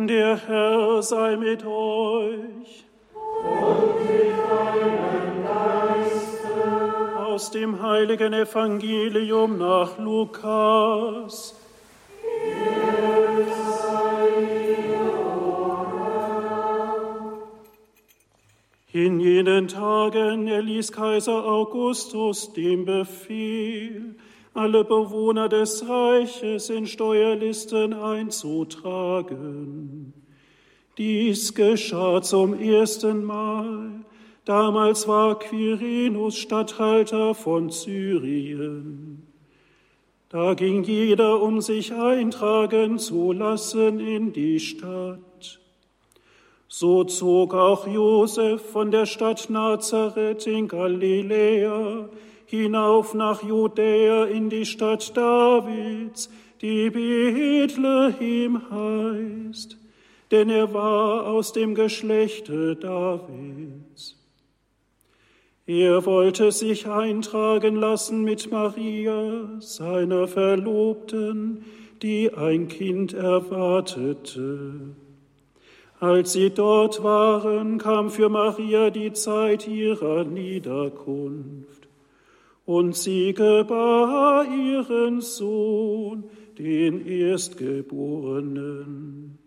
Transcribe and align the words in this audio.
Der 0.00 0.36
Herr 0.46 1.02
sei 1.02 1.36
mit 1.36 1.66
euch. 1.66 2.84
Und 3.42 3.98
mit 4.06 4.38
deinem 4.48 5.42
Geiste. 5.42 7.16
Aus 7.16 7.50
dem 7.50 7.82
heiligen 7.82 8.32
Evangelium 8.32 9.58
nach 9.58 9.98
Lukas. 9.98 11.56
In 18.92 19.18
jenen 19.18 19.66
Tagen 19.66 20.46
erließ 20.46 20.92
Kaiser 20.92 21.44
Augustus 21.44 22.52
den 22.52 22.84
Befehl, 22.84 24.14
alle 24.58 24.84
Bewohner 24.84 25.48
des 25.48 25.88
Reiches 25.88 26.68
in 26.68 26.86
Steuerlisten 26.86 27.94
einzutragen. 27.94 30.12
Dies 30.98 31.54
geschah 31.54 32.20
zum 32.22 32.58
ersten 32.58 33.24
Mal. 33.24 34.04
Damals 34.44 35.06
war 35.06 35.38
Quirinus 35.38 36.36
Statthalter 36.36 37.34
von 37.34 37.70
Syrien. 37.70 39.22
Da 40.28 40.54
ging 40.54 40.82
jeder, 40.82 41.40
um 41.40 41.60
sich 41.60 41.92
eintragen 41.92 42.98
zu 42.98 43.32
lassen 43.32 44.00
in 44.00 44.32
die 44.32 44.58
Stadt. 44.58 45.60
So 46.66 47.04
zog 47.04 47.54
auch 47.54 47.86
Josef 47.86 48.60
von 48.60 48.90
der 48.90 49.06
Stadt 49.06 49.48
Nazareth 49.50 50.48
in 50.48 50.66
Galiläa 50.66 52.08
hinauf 52.48 53.12
nach 53.12 53.42
Judäa 53.42 54.24
in 54.24 54.48
die 54.48 54.64
Stadt 54.64 55.14
Davids, 55.14 56.30
die 56.62 56.88
Bethlehem 56.88 58.62
heißt, 58.70 59.76
denn 60.30 60.48
er 60.48 60.72
war 60.72 61.26
aus 61.26 61.52
dem 61.52 61.74
Geschlechte 61.74 62.74
Davids. 62.74 64.16
Er 65.66 66.06
wollte 66.06 66.50
sich 66.50 66.86
eintragen 66.86 67.76
lassen 67.76 68.24
mit 68.24 68.50
Maria, 68.50 69.60
seiner 69.60 70.26
Verlobten, 70.26 71.66
die 72.00 72.32
ein 72.32 72.68
Kind 72.68 73.12
erwartete. 73.12 74.96
Als 76.00 76.32
sie 76.32 76.48
dort 76.48 77.02
waren, 77.02 77.76
kam 77.76 78.08
für 78.08 78.30
Maria 78.30 78.88
die 78.88 79.12
Zeit 79.12 79.68
ihrer 79.68 80.24
Niederkunft 80.24 81.77
und 82.68 82.94
sie 82.94 83.32
gebar 83.32 84.44
ihren 84.44 85.22
Sohn, 85.22 86.24
den 86.58 87.06
Erstgeborenen. 87.06 89.38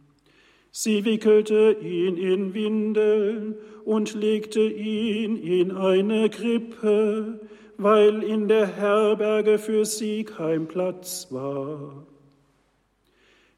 Sie 0.72 1.06
wickelte 1.06 1.78
ihn 1.84 2.18
in 2.18 2.56
Windeln 2.56 3.54
und 3.86 4.16
legte 4.16 4.64
ihn 4.64 5.38
in 5.38 5.72
eine 5.72 6.32
Krippe, 6.32 7.40
weil 7.78 8.24
in 8.24 8.48
der 8.48 8.66
Herberge 8.66 9.60
für 9.60 9.86
sie 9.86 10.24
kein 10.24 10.68
Platz 10.68 11.28
war. 11.30 12.08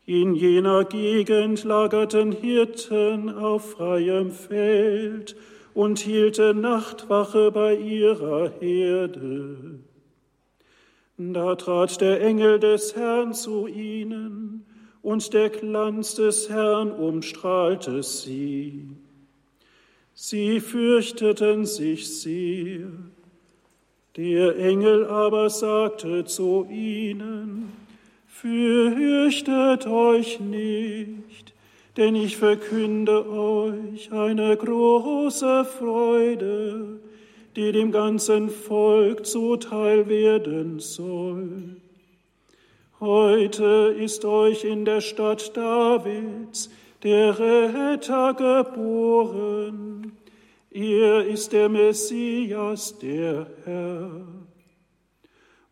In 0.05 0.35
jener 0.35 0.83
Gegend 0.83 1.63
lagerten 1.63 2.33
Hirten 2.33 3.29
auf 3.29 3.71
freiem 3.71 4.31
Feld 4.31 5.37
und 5.73 5.99
hielten 5.99 6.61
Nachtwache 6.61 7.51
bei 7.51 7.75
ihrer 7.75 8.51
Herde. 8.59 9.79
Da 11.17 11.55
trat 11.55 12.01
der 12.01 12.21
Engel 12.21 12.59
des 12.59 12.95
Herrn 12.95 13.33
zu 13.33 13.67
ihnen, 13.67 14.65
und 15.01 15.33
der 15.33 15.49
Glanz 15.49 16.15
des 16.15 16.49
Herrn 16.49 16.91
umstrahlte 16.91 18.03
sie. 18.03 18.87
Sie 20.13 20.59
fürchteten 20.61 21.65
sich 21.65 22.09
sehr. 22.21 22.87
Der 24.15 24.57
Engel 24.57 25.05
aber 25.05 25.49
sagte 25.49 26.23
zu 26.23 26.65
ihnen, 26.69 27.73
Fürchtet 28.27 29.87
euch 29.87 30.39
nicht 30.39 31.52
denn 31.97 32.15
ich 32.15 32.37
verkünde 32.37 33.29
euch 33.29 34.11
eine 34.11 34.57
große 34.57 35.65
Freude, 35.65 36.99
die 37.55 37.71
dem 37.71 37.91
ganzen 37.91 38.49
Volk 38.49 39.25
zuteil 39.25 40.07
werden 40.07 40.79
soll. 40.79 41.77
Heute 42.99 43.95
ist 43.99 44.25
euch 44.25 44.63
in 44.63 44.85
der 44.85 45.01
Stadt 45.01 45.55
Davids 45.55 46.71
der 47.03 47.37
Retter 47.37 48.33
geboren. 48.33 50.13
Er 50.71 51.25
ist 51.25 51.53
der 51.53 51.69
Messias, 51.69 52.97
der 52.97 53.45
Herr. 53.65 54.25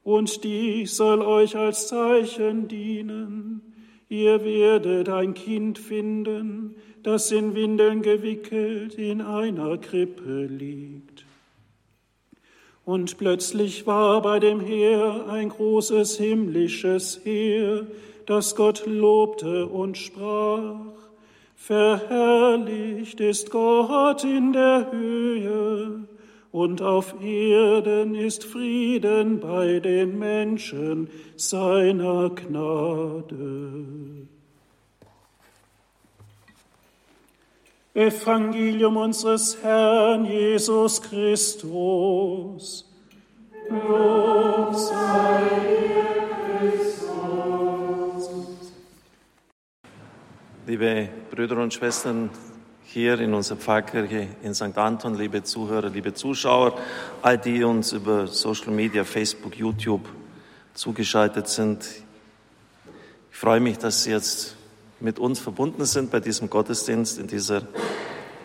Und 0.04 0.44
dies 0.44 0.98
soll 0.98 1.22
euch 1.22 1.56
als 1.56 1.88
Zeichen 1.88 2.68
dienen 2.68 3.71
Ihr 4.12 4.44
werdet 4.44 5.08
ein 5.08 5.34
Kind 5.34 5.80
finden, 5.80 6.76
das 7.02 7.32
in 7.32 7.56
Windeln 7.56 8.02
gewickelt 8.02 8.96
in 8.96 9.22
einer 9.22 9.78
Krippe 9.78 10.48
liegt. 10.48 11.24
Und 12.84 13.18
plötzlich 13.18 13.88
war 13.88 14.22
bei 14.22 14.40
dem 14.40 14.60
Heer 14.60 15.28
ein 15.30 15.48
großes 15.48 16.18
himmlisches 16.18 17.22
Heer, 17.24 17.88
das 18.26 18.58
Gott 18.58 18.84
lobte 18.86 19.68
und 19.68 19.98
sprach, 19.98 20.92
Verherrlicht 21.56 23.22
ist 23.22 23.50
Gott 23.50 24.26
in 24.26 24.52
der 24.52 24.92
Höhe 24.92 26.02
und 26.52 26.82
auf 26.82 27.16
Erden 27.22 28.16
ist 28.16 28.44
Frieden 28.44 29.40
bei 29.40 29.80
den 29.80 30.20
Menschen 30.20 31.10
seiner 31.38 32.30
Gnade. 32.30 34.28
Evangelium 37.94 38.98
unseres 38.98 39.58
Herrn 39.62 40.26
Jesus 40.26 41.02
Christus. 41.02 42.86
Lob 43.70 44.76
sei 44.76 45.42
dir, 45.60 46.60
Christus. 46.60 48.30
Liebe 50.68 51.10
Brüder 51.30 51.58
und 51.58 51.74
Schwestern, 51.74 52.30
hier 52.94 53.22
in 53.22 53.34
unserer 53.34 53.58
Pfarrkirche 53.58 54.28
in 54.44 54.54
St. 54.54 54.78
Anton, 54.78 55.16
liebe 55.16 55.44
Zuhörer, 55.44 55.88
liebe 55.88 56.14
Zuschauer, 56.14 56.78
all 57.22 57.38
die 57.38 57.64
uns 57.64 57.94
über 57.94 58.28
Social 58.28 58.72
Media, 58.72 59.06
Facebook, 59.06 59.56
YouTube 59.56 60.10
zugeschaltet 60.74 61.48
sind. 61.48 61.86
Ich 63.32 63.38
freue 63.38 63.62
mich, 63.62 63.78
dass 63.78 64.04
Sie 64.04 64.12
jetzt 64.12 64.58
mit 65.00 65.20
uns 65.20 65.40
verbunden 65.40 65.86
sind 65.86 66.12
bei 66.12 66.20
diesem 66.20 66.50
Gottesdienst 66.50 67.18
in 67.18 67.28
dieser 67.28 67.62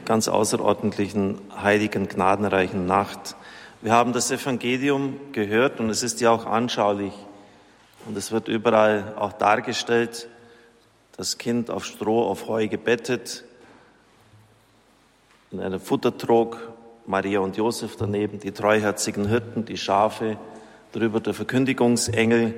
ganz 0.04 0.28
außerordentlichen, 0.28 1.40
heiligen, 1.60 2.06
gnadenreichen 2.06 2.86
Nacht. 2.86 3.34
Wir 3.82 3.90
haben 3.90 4.12
das 4.12 4.30
Evangelium 4.30 5.16
gehört 5.32 5.80
und 5.80 5.90
es 5.90 6.04
ist 6.04 6.20
ja 6.20 6.30
auch 6.30 6.46
anschaulich 6.46 7.14
und 8.06 8.16
es 8.16 8.30
wird 8.30 8.46
überall 8.46 9.14
auch 9.18 9.32
dargestellt, 9.32 10.28
das 11.16 11.36
Kind 11.36 11.68
auf 11.68 11.84
Stroh, 11.84 12.22
auf 12.22 12.46
Heu 12.46 12.68
gebettet, 12.68 13.42
in 15.50 15.60
einem 15.60 15.80
Futtertrog, 15.80 16.72
Maria 17.06 17.40
und 17.40 17.56
Josef 17.56 17.96
daneben, 17.96 18.40
die 18.40 18.52
treuherzigen 18.52 19.28
Hirten, 19.28 19.64
die 19.64 19.76
Schafe, 19.76 20.38
drüber 20.92 21.20
der 21.20 21.34
Verkündigungsengel, 21.34 22.54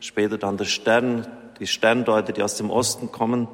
später 0.00 0.38
dann 0.38 0.56
der 0.56 0.64
Stern, 0.64 1.26
die 1.58 1.66
Sterndeuter, 1.66 2.32
die 2.32 2.42
aus 2.42 2.56
dem 2.56 2.70
Osten 2.70 3.12
kommen. 3.12 3.48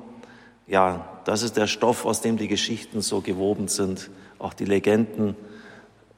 Ja, 0.67 1.09
das 1.25 1.43
ist 1.43 1.57
der 1.57 1.67
Stoff, 1.67 2.05
aus 2.05 2.21
dem 2.21 2.37
die 2.37 2.49
Geschichten 2.49 3.01
so 3.01 3.21
gewoben 3.21 3.69
sind, 3.69 4.10
auch 4.39 4.55
die 4.55 4.65
Legenden. 4.65 5.37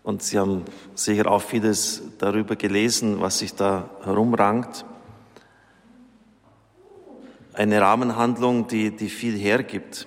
Und 0.02 0.22
Sie 0.22 0.38
haben 0.38 0.64
sicher 0.94 1.30
auch 1.30 1.42
vieles 1.42 2.02
darüber 2.18 2.56
gelesen, 2.56 3.20
was 3.20 3.38
sich 3.38 3.54
da 3.54 3.90
herumrankt. 4.04 4.84
Eine 7.54 7.80
Rahmenhandlung, 7.80 8.68
die, 8.68 8.94
die 8.94 9.08
viel 9.08 9.36
hergibt. 9.36 10.06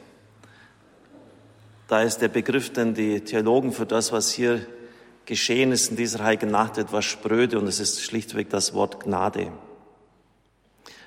Da 1.92 2.04
ist 2.04 2.20
der 2.20 2.30
Begriff, 2.30 2.72
den 2.72 2.94
die 2.94 3.20
Theologen 3.20 3.74
für 3.74 3.86
das, 3.86 4.14
was 4.14 4.32
hier 4.32 4.66
geschehen 5.26 5.74
ist 5.74 5.92
in 5.92 5.98
dieser 5.98 6.24
heiligen 6.24 6.50
Nacht, 6.50 6.78
etwas 6.78 7.04
spröde 7.04 7.60
und 7.60 7.68
es 7.68 7.82
ist 7.82 8.02
schlichtweg 8.02 8.50
das 8.50 8.74
Wort 8.74 9.02
Gnade. 9.02 9.52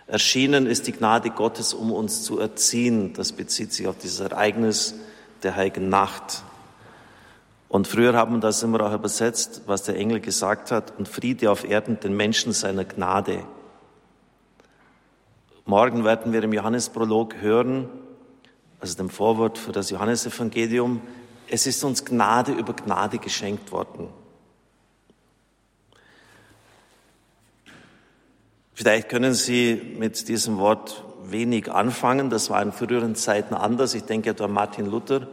Erschienen 0.06 0.66
ist 0.66 0.86
die 0.86 0.92
Gnade 0.92 1.30
Gottes, 1.30 1.72
um 1.72 1.90
uns 1.90 2.22
zu 2.22 2.38
erziehen. 2.38 3.14
Das 3.14 3.32
bezieht 3.32 3.72
sich 3.72 3.86
auf 3.86 3.96
dieses 3.96 4.20
Ereignis 4.20 4.94
der 5.42 5.56
heiligen 5.56 5.88
Nacht. 5.88 6.42
Und 7.70 7.88
früher 7.88 8.12
haben 8.12 8.34
wir 8.34 8.40
das 8.40 8.62
immer 8.62 8.82
auch 8.82 8.92
übersetzt, 8.92 9.62
was 9.64 9.84
der 9.84 9.96
Engel 9.96 10.20
gesagt 10.20 10.70
hat, 10.70 10.92
und 10.98 11.08
Friede 11.08 11.50
auf 11.50 11.64
Erden 11.64 11.98
den 11.98 12.14
Menschen 12.14 12.52
seiner 12.52 12.84
Gnade. 12.84 13.42
Morgen 15.64 16.04
werden 16.04 16.34
wir 16.34 16.42
im 16.42 16.52
Johannesprolog 16.52 17.36
hören, 17.40 17.88
also 18.84 18.98
dem 18.98 19.08
Vorwort 19.08 19.56
für 19.56 19.72
das 19.72 19.88
Johannesevangelium, 19.88 21.00
es 21.48 21.66
ist 21.66 21.82
uns 21.84 22.04
Gnade 22.04 22.52
über 22.52 22.74
Gnade 22.74 23.16
geschenkt 23.16 23.72
worden. 23.72 24.08
Vielleicht 28.74 29.08
können 29.08 29.32
Sie 29.32 29.80
mit 29.98 30.28
diesem 30.28 30.58
Wort 30.58 31.02
wenig 31.24 31.72
anfangen. 31.72 32.28
Das 32.28 32.50
war 32.50 32.60
in 32.60 32.72
früheren 32.72 33.14
Zeiten 33.14 33.54
anders. 33.54 33.94
Ich 33.94 34.02
denke 34.02 34.28
etwa 34.28 34.48
Martin 34.48 34.84
Luther, 34.84 35.28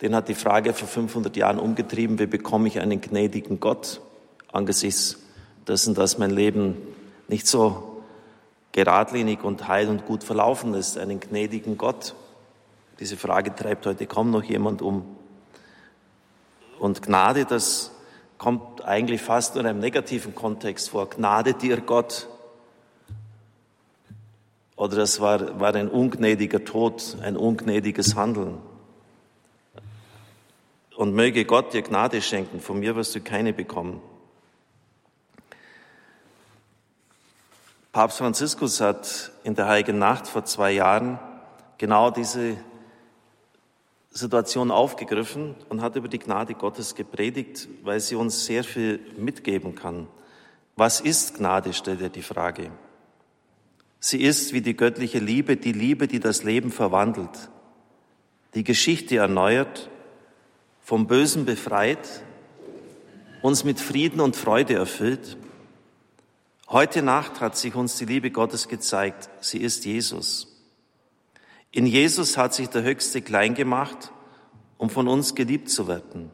den 0.00 0.14
hat 0.14 0.28
die 0.28 0.36
Frage 0.36 0.72
vor 0.72 0.86
500 0.86 1.36
Jahren 1.36 1.58
umgetrieben, 1.58 2.20
wie 2.20 2.26
bekomme 2.26 2.68
ich 2.68 2.78
einen 2.78 3.00
gnädigen 3.00 3.58
Gott 3.58 4.02
angesichts 4.52 5.18
dessen, 5.66 5.96
dass 5.96 6.18
mein 6.18 6.30
Leben 6.30 6.76
nicht 7.26 7.48
so 7.48 8.02
geradlinig 8.70 9.42
und 9.42 9.66
heil 9.66 9.88
und 9.88 10.06
gut 10.06 10.22
verlaufen 10.22 10.74
ist, 10.74 10.96
einen 10.96 11.18
gnädigen 11.18 11.76
Gott. 11.76 12.14
Diese 13.00 13.16
Frage 13.16 13.54
treibt 13.54 13.86
heute 13.86 14.06
kaum 14.06 14.30
noch 14.30 14.44
jemand 14.44 14.80
um. 14.80 15.04
Und 16.78 17.02
Gnade, 17.02 17.44
das 17.44 17.90
kommt 18.38 18.84
eigentlich 18.84 19.20
fast 19.20 19.56
in 19.56 19.66
einem 19.66 19.80
negativen 19.80 20.34
Kontext 20.34 20.90
vor. 20.90 21.10
Gnade 21.10 21.54
dir 21.54 21.80
Gott. 21.80 22.28
Oder 24.76 24.96
das 24.96 25.20
war, 25.20 25.58
war 25.60 25.74
ein 25.74 25.88
ungnädiger 25.88 26.64
Tod, 26.64 27.16
ein 27.22 27.36
ungnädiges 27.36 28.16
Handeln. 28.16 28.58
Und 30.96 31.14
möge 31.14 31.44
Gott 31.44 31.72
dir 31.72 31.82
Gnade 31.82 32.22
schenken, 32.22 32.60
von 32.60 32.78
mir 32.78 32.94
wirst 32.94 33.14
du 33.14 33.20
keine 33.20 33.52
bekommen. 33.52 34.00
Papst 37.90 38.18
Franziskus 38.18 38.80
hat 38.80 39.32
in 39.44 39.54
der 39.54 39.66
Heiligen 39.66 39.98
Nacht 39.98 40.26
vor 40.26 40.44
zwei 40.44 40.72
Jahren 40.72 41.18
genau 41.78 42.10
diese 42.10 42.56
Situation 44.14 44.70
aufgegriffen 44.70 45.56
und 45.68 45.82
hat 45.82 45.96
über 45.96 46.06
die 46.06 46.20
Gnade 46.20 46.54
Gottes 46.54 46.94
gepredigt, 46.94 47.68
weil 47.82 47.98
sie 47.98 48.14
uns 48.14 48.46
sehr 48.46 48.62
viel 48.62 49.00
mitgeben 49.18 49.74
kann. 49.74 50.06
Was 50.76 51.00
ist 51.00 51.36
Gnade, 51.36 51.72
stellt 51.72 52.00
er 52.00 52.10
die 52.10 52.22
Frage. 52.22 52.70
Sie 53.98 54.22
ist 54.22 54.52
wie 54.52 54.60
die 54.60 54.76
göttliche 54.76 55.18
Liebe, 55.18 55.56
die 55.56 55.72
Liebe, 55.72 56.06
die 56.06 56.20
das 56.20 56.44
Leben 56.44 56.70
verwandelt, 56.70 57.50
die 58.54 58.62
Geschichte 58.62 59.16
erneuert, 59.16 59.90
vom 60.80 61.08
Bösen 61.08 61.44
befreit, 61.44 62.22
uns 63.42 63.64
mit 63.64 63.80
Frieden 63.80 64.20
und 64.20 64.36
Freude 64.36 64.74
erfüllt. 64.74 65.36
Heute 66.68 67.02
Nacht 67.02 67.40
hat 67.40 67.56
sich 67.56 67.74
uns 67.74 67.96
die 67.96 68.04
Liebe 68.04 68.30
Gottes 68.30 68.68
gezeigt. 68.68 69.28
Sie 69.40 69.58
ist 69.58 69.84
Jesus. 69.84 70.53
In 71.74 71.86
Jesus 71.86 72.36
hat 72.36 72.54
sich 72.54 72.68
der 72.68 72.84
Höchste 72.84 73.20
klein 73.20 73.54
gemacht, 73.54 74.12
um 74.78 74.90
von 74.90 75.08
uns 75.08 75.34
geliebt 75.34 75.68
zu 75.68 75.88
werden. 75.88 76.30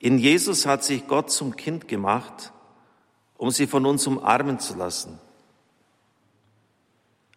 In 0.00 0.18
Jesus 0.18 0.66
hat 0.66 0.82
sich 0.82 1.06
Gott 1.06 1.30
zum 1.30 1.54
Kind 1.54 1.86
gemacht, 1.86 2.52
um 3.36 3.52
sie 3.52 3.68
von 3.68 3.86
uns 3.86 4.04
umarmen 4.04 4.58
zu 4.58 4.74
lassen. 4.74 5.20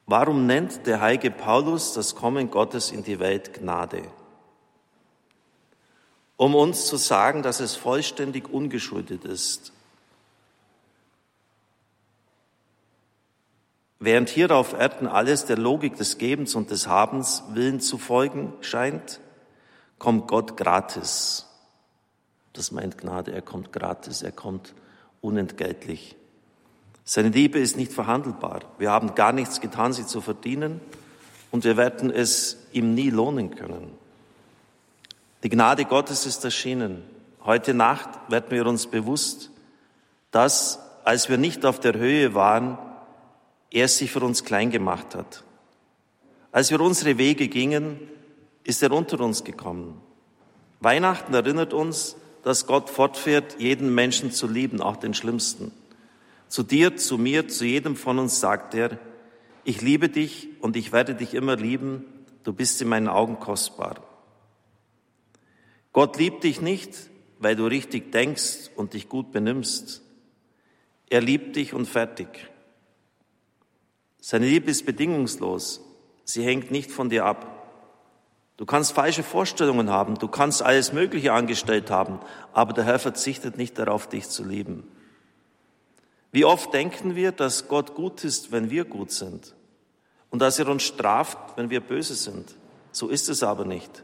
Warum 0.08 0.48
nennt 0.48 0.88
der 0.88 1.00
heilige 1.00 1.30
Paulus 1.30 1.94
das 1.94 2.16
Kommen 2.16 2.50
Gottes 2.50 2.90
in 2.90 3.04
die 3.04 3.20
Welt 3.20 3.54
Gnade? 3.54 4.02
Um 6.38 6.56
uns 6.56 6.88
zu 6.88 6.98
sagen, 6.98 7.44
dass 7.44 7.60
es 7.60 7.76
vollständig 7.76 8.50
ungeschuldet 8.52 9.26
ist. 9.26 9.74
Während 14.06 14.30
hier 14.30 14.52
auf 14.52 14.74
Erden 14.74 15.08
alles 15.08 15.46
der 15.46 15.58
Logik 15.58 15.96
des 15.96 16.20
Gebens 16.20 16.54
und 16.54 16.70
des 16.70 16.88
Habens 16.88 17.42
willen 17.54 17.80
zu 17.80 17.98
folgen 17.98 18.54
scheint, 18.62 19.20
kommt 19.98 20.28
Gott 20.28 20.58
gratis. 20.58 21.48
Das 22.54 22.72
meint 22.72 23.00
Gnade, 23.00 23.32
er 23.32 23.42
kommt 23.42 23.74
gratis, 23.74 24.22
er 24.22 24.32
kommt 24.32 24.76
unentgeltlich. 25.22 26.16
Seine 27.04 27.30
Liebe 27.30 27.58
ist 27.58 27.78
nicht 27.78 27.92
verhandelbar. 27.92 28.60
Wir 28.78 28.92
haben 28.92 29.16
gar 29.16 29.32
nichts 29.32 29.60
getan, 29.60 29.92
sie 29.92 30.06
zu 30.06 30.22
verdienen 30.22 30.82
und 31.50 31.64
wir 31.64 31.76
werden 31.76 32.12
es 32.12 32.58
ihm 32.74 32.94
nie 32.94 33.10
lohnen 33.10 33.56
können. 33.56 33.90
Die 35.42 35.50
Gnade 35.50 35.86
Gottes 35.86 36.28
ist 36.28 36.46
erschienen. 36.46 37.02
Heute 37.44 37.74
Nacht 37.74 38.10
werden 38.30 38.52
wir 38.52 38.68
uns 38.68 38.86
bewusst, 38.86 39.50
dass, 40.30 40.80
als 41.04 41.28
wir 41.28 41.40
nicht 41.40 41.66
auf 41.66 41.80
der 41.80 41.96
Höhe 41.96 42.36
waren, 42.36 42.78
er 43.76 43.90
sich 43.90 44.10
für 44.10 44.22
uns 44.22 44.46
klein 44.46 44.72
gemacht 44.72 45.16
hat. 45.16 45.44
Als 46.54 46.72
wir 46.72 46.80
unsere 46.80 47.18
Wege 47.18 47.50
gingen, 47.50 48.00
ist 48.64 48.82
er 48.82 48.94
unter 48.94 49.20
uns 49.20 49.44
gekommen. 49.44 50.02
Weihnachten 50.80 51.34
erinnert 51.34 51.74
uns, 51.74 52.16
dass 52.42 52.68
Gott 52.68 52.90
fortfährt, 52.90 53.60
jeden 53.60 53.94
Menschen 53.94 54.32
zu 54.32 54.48
lieben, 54.48 54.80
auch 54.80 54.96
den 54.96 55.14
Schlimmsten. 55.14 55.74
Zu 56.48 56.64
dir, 56.64 56.96
zu 56.96 57.18
mir, 57.18 57.50
zu 57.50 57.66
jedem 57.66 57.98
von 57.98 58.18
uns 58.18 58.40
sagt 58.40 58.74
er, 58.76 58.98
ich 59.66 59.82
liebe 59.82 60.08
dich 60.08 60.48
und 60.62 60.78
ich 60.78 60.94
werde 60.94 61.14
dich 61.14 61.34
immer 61.34 61.58
lieben, 61.58 62.06
du 62.44 62.54
bist 62.54 62.82
in 62.82 62.88
meinen 62.88 63.10
Augen 63.10 63.40
kostbar. 63.40 63.96
Gott 65.92 66.18
liebt 66.18 66.46
dich 66.46 66.62
nicht, 66.62 66.96
weil 67.40 67.58
du 67.58 67.66
richtig 67.66 68.14
denkst 68.14 68.70
und 68.78 68.94
dich 68.94 69.10
gut 69.10 69.34
benimmst. 69.34 70.02
Er 71.10 71.20
liebt 71.20 71.58
dich 71.58 71.74
und 71.74 71.88
fertig. 71.88 72.50
Seine 74.28 74.48
Liebe 74.48 74.72
ist 74.72 74.88
bedingungslos. 74.88 75.82
Sie 76.24 76.44
hängt 76.44 76.72
nicht 76.72 76.90
von 76.90 77.12
dir 77.12 77.26
ab. 77.26 77.70
Du 78.58 78.66
kannst 78.66 78.94
falsche 78.94 79.22
Vorstellungen 79.22 79.92
haben, 79.92 80.16
du 80.18 80.28
kannst 80.28 80.64
alles 80.64 80.94
Mögliche 80.94 81.32
angestellt 81.32 81.92
haben, 81.92 82.20
aber 82.52 82.74
der 82.74 82.86
Herr 82.86 82.98
verzichtet 82.98 83.60
nicht 83.60 83.78
darauf, 83.78 84.10
dich 84.10 84.28
zu 84.28 84.44
lieben. 84.44 84.88
Wie 86.32 86.44
oft 86.44 86.74
denken 86.74 87.16
wir, 87.16 87.34
dass 87.34 87.68
Gott 87.68 87.94
gut 87.94 88.24
ist, 88.24 88.52
wenn 88.52 88.72
wir 88.72 88.86
gut 88.86 89.12
sind 89.12 89.54
und 90.32 90.40
dass 90.40 90.58
er 90.58 90.70
uns 90.70 90.82
straft, 90.82 91.38
wenn 91.56 91.70
wir 91.70 91.82
böse 91.82 92.16
sind. 92.16 92.56
So 92.92 93.10
ist 93.10 93.30
es 93.30 93.44
aber 93.44 93.66
nicht. 93.66 94.04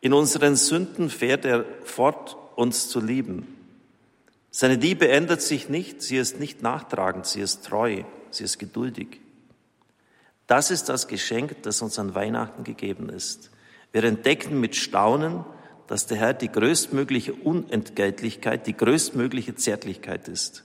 In 0.00 0.12
unseren 0.12 0.54
Sünden 0.54 1.10
fährt 1.10 1.44
er 1.44 1.64
fort, 1.82 2.36
uns 2.54 2.88
zu 2.88 3.00
lieben. 3.00 3.48
Seine 4.52 4.76
Liebe 4.76 5.08
ändert 5.08 5.42
sich 5.42 5.68
nicht, 5.68 6.02
sie 6.02 6.18
ist 6.18 6.38
nicht 6.38 6.62
nachtragend, 6.62 7.26
sie 7.26 7.40
ist 7.40 7.66
treu, 7.66 8.04
sie 8.34 8.44
ist 8.44 8.58
geduldig. 8.58 9.20
Das 10.46 10.70
ist 10.70 10.88
das 10.88 11.08
Geschenk, 11.08 11.62
das 11.62 11.82
uns 11.82 11.98
an 11.98 12.14
Weihnachten 12.14 12.64
gegeben 12.64 13.08
ist. 13.08 13.50
Wir 13.92 14.04
entdecken 14.04 14.60
mit 14.60 14.76
Staunen, 14.76 15.44
dass 15.86 16.06
der 16.06 16.16
Herr 16.18 16.34
die 16.34 16.50
größtmögliche 16.50 17.34
Unentgeltlichkeit, 17.34 18.66
die 18.66 18.76
größtmögliche 18.76 19.54
Zärtlichkeit 19.54 20.28
ist. 20.28 20.64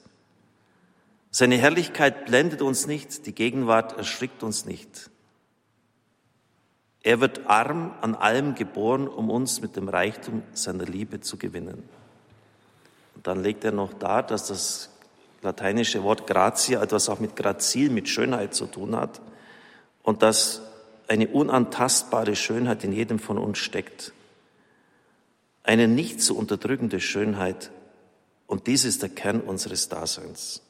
Seine 1.31 1.57
Herrlichkeit 1.57 2.25
blendet 2.25 2.61
uns 2.61 2.87
nicht, 2.87 3.25
die 3.25 3.33
Gegenwart 3.33 3.97
erschrickt 3.97 4.43
uns 4.43 4.65
nicht. 4.65 5.09
Er 7.03 7.21
wird 7.21 7.47
arm 7.47 7.93
an 8.01 8.15
allem 8.15 8.55
geboren, 8.55 9.07
um 9.07 9.29
uns 9.29 9.61
mit 9.61 9.75
dem 9.75 9.87
Reichtum 9.87 10.43
seiner 10.53 10.85
Liebe 10.85 11.21
zu 11.21 11.37
gewinnen. 11.37 11.83
Und 13.15 13.27
dann 13.27 13.43
legt 13.43 13.63
er 13.63 13.71
noch 13.71 13.93
dar, 13.93 14.23
dass 14.23 14.47
das 14.47 14.89
lateinische 15.41 16.03
Wort 16.03 16.27
gratia 16.27 16.81
etwas 16.81 17.09
auch 17.09 17.19
mit 17.19 17.35
grazil, 17.35 17.89
mit 17.89 18.09
Schönheit 18.09 18.53
zu 18.53 18.65
tun 18.65 18.95
hat 18.95 19.21
und 20.03 20.21
dass 20.21 20.61
eine 21.07 21.27
unantastbare 21.27 22.35
Schönheit 22.35 22.83
in 22.83 22.91
jedem 22.91 23.19
von 23.19 23.37
uns 23.37 23.57
steckt. 23.57 24.13
Eine 25.63 25.87
nicht 25.87 26.21
zu 26.21 26.37
unterdrückende 26.37 26.99
Schönheit. 26.99 27.71
Und 28.45 28.67
dies 28.67 28.85
ist 28.85 29.01
der 29.01 29.09
Kern 29.09 29.41
unseres 29.41 29.89
Daseins. 29.89 30.61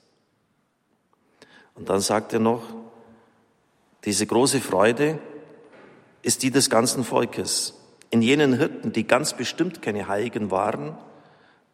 Und 1.75 1.89
dann 1.89 2.01
sagt 2.01 2.33
er 2.33 2.39
noch, 2.39 2.63
diese 4.05 4.25
große 4.25 4.61
Freude 4.61 5.19
ist 6.21 6.43
die 6.43 6.51
des 6.51 6.69
ganzen 6.69 7.03
Volkes. 7.03 7.73
In 8.09 8.21
jenen 8.21 8.53
Hirten, 8.53 8.91
die 8.91 9.05
ganz 9.05 9.33
bestimmt 9.33 9.81
keine 9.81 10.07
Heiligen 10.07 10.49
waren, 10.49 10.97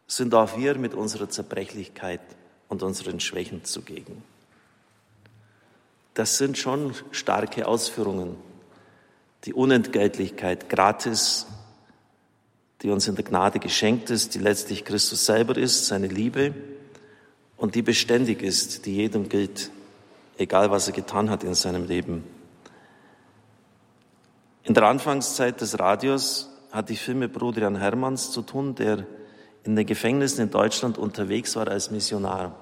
sind 0.06 0.34
auch 0.34 0.58
wir 0.58 0.76
mit 0.76 0.94
unserer 0.94 1.28
Zerbrechlichkeit 1.28 2.20
und 2.68 2.82
unseren 2.82 3.20
Schwächen 3.20 3.64
zugegen. 3.64 4.22
Das 6.14 6.38
sind 6.38 6.58
schon 6.58 6.94
starke 7.10 7.66
Ausführungen. 7.66 8.36
Die 9.44 9.52
Unentgeltlichkeit 9.52 10.68
gratis, 10.68 11.46
die 12.82 12.90
uns 12.90 13.08
in 13.08 13.16
der 13.16 13.24
Gnade 13.24 13.58
geschenkt 13.58 14.10
ist, 14.10 14.34
die 14.34 14.38
letztlich 14.38 14.84
Christus 14.84 15.26
selber 15.26 15.56
ist, 15.56 15.86
seine 15.86 16.06
Liebe 16.06 16.54
und 17.56 17.74
die 17.74 17.82
beständig 17.82 18.42
ist, 18.42 18.86
die 18.86 18.94
jedem 18.96 19.28
gilt 19.28 19.70
egal 20.38 20.70
was 20.70 20.86
er 20.86 20.92
getan 20.92 21.30
hat 21.30 21.44
in 21.44 21.54
seinem 21.54 21.86
Leben. 21.86 22.24
In 24.62 24.74
der 24.74 24.84
Anfangszeit 24.84 25.60
des 25.60 25.78
Radios 25.78 26.50
hatte 26.72 26.92
ich 26.92 27.00
viel 27.00 27.14
mit 27.14 27.32
Bruder 27.32 27.62
Jan 27.62 27.76
Hermanns 27.76 28.30
zu 28.30 28.42
tun, 28.42 28.74
der 28.74 29.06
in 29.64 29.76
den 29.76 29.86
Gefängnissen 29.86 30.44
in 30.44 30.50
Deutschland 30.50 30.98
unterwegs 30.98 31.56
war 31.56 31.68
als 31.68 31.90
Missionar. 31.90 32.54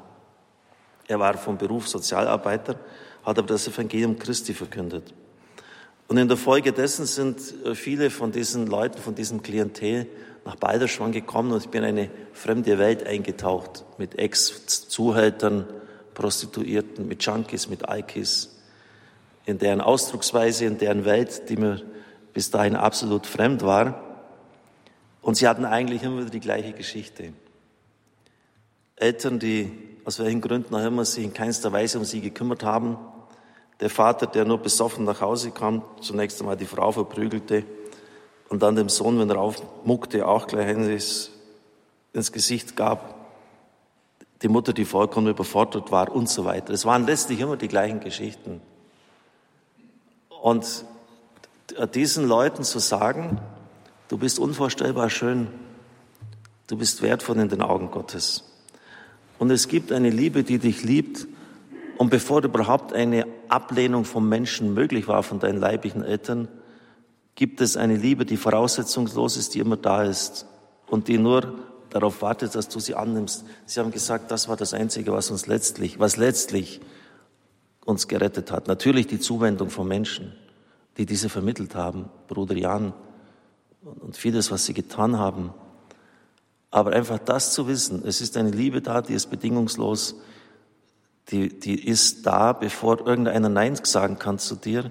Er 1.08 1.18
war 1.18 1.36
vom 1.36 1.58
Beruf 1.58 1.88
Sozialarbeiter, 1.88 2.76
hat 3.24 3.38
aber 3.38 3.48
das 3.48 3.68
Evangelium 3.68 4.18
Christi 4.18 4.54
verkündet. 4.54 5.12
Und 6.08 6.18
in 6.18 6.28
der 6.28 6.36
Folge 6.36 6.72
dessen 6.72 7.06
sind 7.06 7.38
äh, 7.64 7.74
viele 7.74 8.10
von 8.10 8.32
diesen 8.32 8.66
Leuten, 8.66 8.98
von 8.98 9.14
diesem 9.14 9.42
Klientel 9.42 10.06
nach 10.44 10.56
Balderschwang 10.56 11.12
gekommen 11.12 11.52
und 11.52 11.64
ich 11.64 11.70
bin 11.70 11.84
in 11.84 11.90
eine 11.90 12.10
fremde 12.32 12.78
Welt 12.78 13.06
eingetaucht 13.06 13.84
mit 13.98 14.18
Ex-Zuhältern, 14.18 15.66
Prostituierten, 16.14 17.06
mit 17.06 17.24
Junkies, 17.24 17.68
mit 17.68 17.88
Alkis, 17.88 18.58
in 19.46 19.58
deren 19.58 19.80
Ausdrucksweise, 19.80 20.64
in 20.66 20.78
deren 20.78 21.04
Welt, 21.04 21.48
die 21.48 21.56
mir 21.56 21.80
bis 22.34 22.50
dahin 22.50 22.76
absolut 22.76 23.26
fremd 23.26 23.62
war. 23.62 24.11
Und 25.22 25.36
sie 25.36 25.48
hatten 25.48 25.64
eigentlich 25.64 26.02
immer 26.02 26.20
wieder 26.20 26.30
die 26.30 26.40
gleiche 26.40 26.72
Geschichte. 26.72 27.32
Eltern, 28.96 29.38
die 29.38 29.70
aus 30.04 30.18
welchen 30.18 30.40
Gründen 30.40 30.74
auch 30.74 30.84
immer 30.84 31.04
sich 31.04 31.24
in 31.24 31.32
keinster 31.32 31.72
Weise 31.72 31.98
um 31.98 32.04
sie 32.04 32.20
gekümmert 32.20 32.64
haben. 32.64 32.98
Der 33.80 33.88
Vater, 33.88 34.26
der 34.26 34.44
nur 34.44 34.58
besoffen 34.58 35.04
nach 35.04 35.20
Hause 35.20 35.52
kam, 35.52 35.82
zunächst 36.00 36.40
einmal 36.40 36.56
die 36.56 36.66
Frau 36.66 36.92
verprügelte 36.92 37.64
und 38.48 38.62
dann 38.62 38.76
dem 38.76 38.88
Sohn, 38.88 39.18
wenn 39.18 39.30
er 39.30 39.38
aufmuckte, 39.38 40.26
auch 40.26 40.46
gleich 40.46 40.68
ins, 40.68 41.30
ins 42.12 42.32
Gesicht 42.32 42.76
gab. 42.76 43.14
Die 44.42 44.48
Mutter, 44.48 44.72
die 44.72 44.84
vollkommen 44.84 45.28
überfordert 45.28 45.92
war 45.92 46.12
und 46.12 46.28
so 46.28 46.44
weiter. 46.44 46.72
Es 46.72 46.84
waren 46.84 47.06
letztlich 47.06 47.40
immer 47.40 47.56
die 47.56 47.68
gleichen 47.68 48.00
Geschichten. 48.00 48.60
Und 50.28 50.84
diesen 51.94 52.26
Leuten 52.26 52.64
zu 52.64 52.80
sagen, 52.80 53.40
du 54.12 54.18
bist 54.18 54.38
unvorstellbar 54.38 55.08
schön, 55.08 55.46
du 56.66 56.76
bist 56.76 57.00
wertvoll 57.00 57.38
in 57.38 57.48
den 57.48 57.62
Augen 57.62 57.90
Gottes. 57.90 58.44
Und 59.38 59.50
es 59.50 59.68
gibt 59.68 59.90
eine 59.90 60.10
Liebe, 60.10 60.44
die 60.44 60.58
dich 60.58 60.84
liebt. 60.84 61.26
Und 61.96 62.10
bevor 62.10 62.44
überhaupt 62.44 62.92
eine 62.92 63.26
Ablehnung 63.48 64.04
vom 64.04 64.28
Menschen 64.28 64.74
möglich 64.74 65.08
war, 65.08 65.22
von 65.22 65.40
deinen 65.40 65.58
leiblichen 65.58 66.04
Eltern, 66.04 66.48
gibt 67.36 67.62
es 67.62 67.78
eine 67.78 67.96
Liebe, 67.96 68.26
die 68.26 68.36
voraussetzungslos 68.36 69.38
ist, 69.38 69.54
die 69.54 69.60
immer 69.60 69.78
da 69.78 70.02
ist 70.02 70.46
und 70.88 71.08
die 71.08 71.16
nur 71.16 71.54
darauf 71.88 72.20
wartet, 72.20 72.54
dass 72.54 72.68
du 72.68 72.80
sie 72.80 72.94
annimmst. 72.94 73.46
Sie 73.64 73.80
haben 73.80 73.92
gesagt, 73.92 74.30
das 74.30 74.46
war 74.46 74.58
das 74.58 74.74
Einzige, 74.74 75.14
was 75.14 75.30
uns 75.30 75.46
letztlich, 75.46 75.98
was 76.00 76.18
letztlich 76.18 76.82
uns 77.86 78.08
gerettet 78.08 78.52
hat. 78.52 78.68
Natürlich 78.68 79.06
die 79.06 79.20
Zuwendung 79.20 79.70
von 79.70 79.88
Menschen, 79.88 80.34
die 80.98 81.06
diese 81.06 81.30
vermittelt 81.30 81.74
haben, 81.74 82.10
Bruder 82.28 82.58
Jan 82.58 82.92
und 83.82 84.16
vieles, 84.16 84.50
was 84.50 84.64
sie 84.64 84.74
getan 84.74 85.18
haben. 85.18 85.52
Aber 86.70 86.92
einfach 86.92 87.18
das 87.18 87.52
zu 87.52 87.66
wissen, 87.66 88.02
es 88.06 88.20
ist 88.20 88.36
eine 88.36 88.50
Liebe 88.50 88.80
da, 88.80 89.02
die 89.02 89.14
ist 89.14 89.26
bedingungslos, 89.26 90.16
die, 91.28 91.48
die 91.48 91.86
ist 91.86 92.26
da, 92.26 92.52
bevor 92.52 93.06
irgendeiner 93.06 93.48
Nein 93.48 93.76
sagen 93.76 94.18
kann 94.18 94.38
zu 94.38 94.56
dir. 94.56 94.90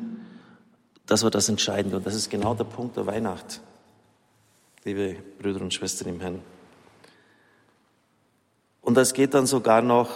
Das 1.06 1.24
war 1.24 1.32
das 1.32 1.50
Entscheidende 1.50 1.98
und 1.98 2.06
das 2.06 2.16
ist 2.16 2.30
genau 2.30 2.54
der 2.54 2.64
Punkt 2.66 2.98
der 2.98 3.06
Weihnacht, 3.06 3.62
liebe 4.84 5.18
Brüder 5.40 5.62
und 5.62 5.74
Schwestern 5.74 6.10
im 6.10 6.22
Herrn. 6.22 6.42
Und 8.82 8.96
das 8.96 9.14
geht 9.14 9.34
dann 9.34 9.46
sogar 9.46 9.82
noch 9.82 10.10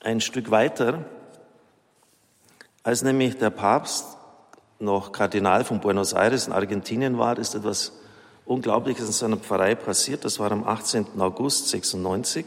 ein 0.00 0.20
Stück 0.20 0.50
weiter, 0.50 1.04
als 2.82 3.02
nämlich 3.02 3.38
der 3.38 3.50
Papst 3.50 4.16
noch 4.78 5.12
Kardinal 5.12 5.64
von 5.64 5.80
Buenos 5.80 6.12
Aires 6.12 6.46
in 6.46 6.52
Argentinien 6.52 7.18
war, 7.18 7.38
ist 7.38 7.54
etwas 7.54 7.92
Unglaubliches 8.44 9.06
in 9.06 9.12
seiner 9.12 9.36
Pfarrei 9.36 9.74
passiert. 9.74 10.24
Das 10.24 10.38
war 10.38 10.52
am 10.52 10.64
18. 10.64 11.06
August 11.18 11.68
96. 11.68 12.46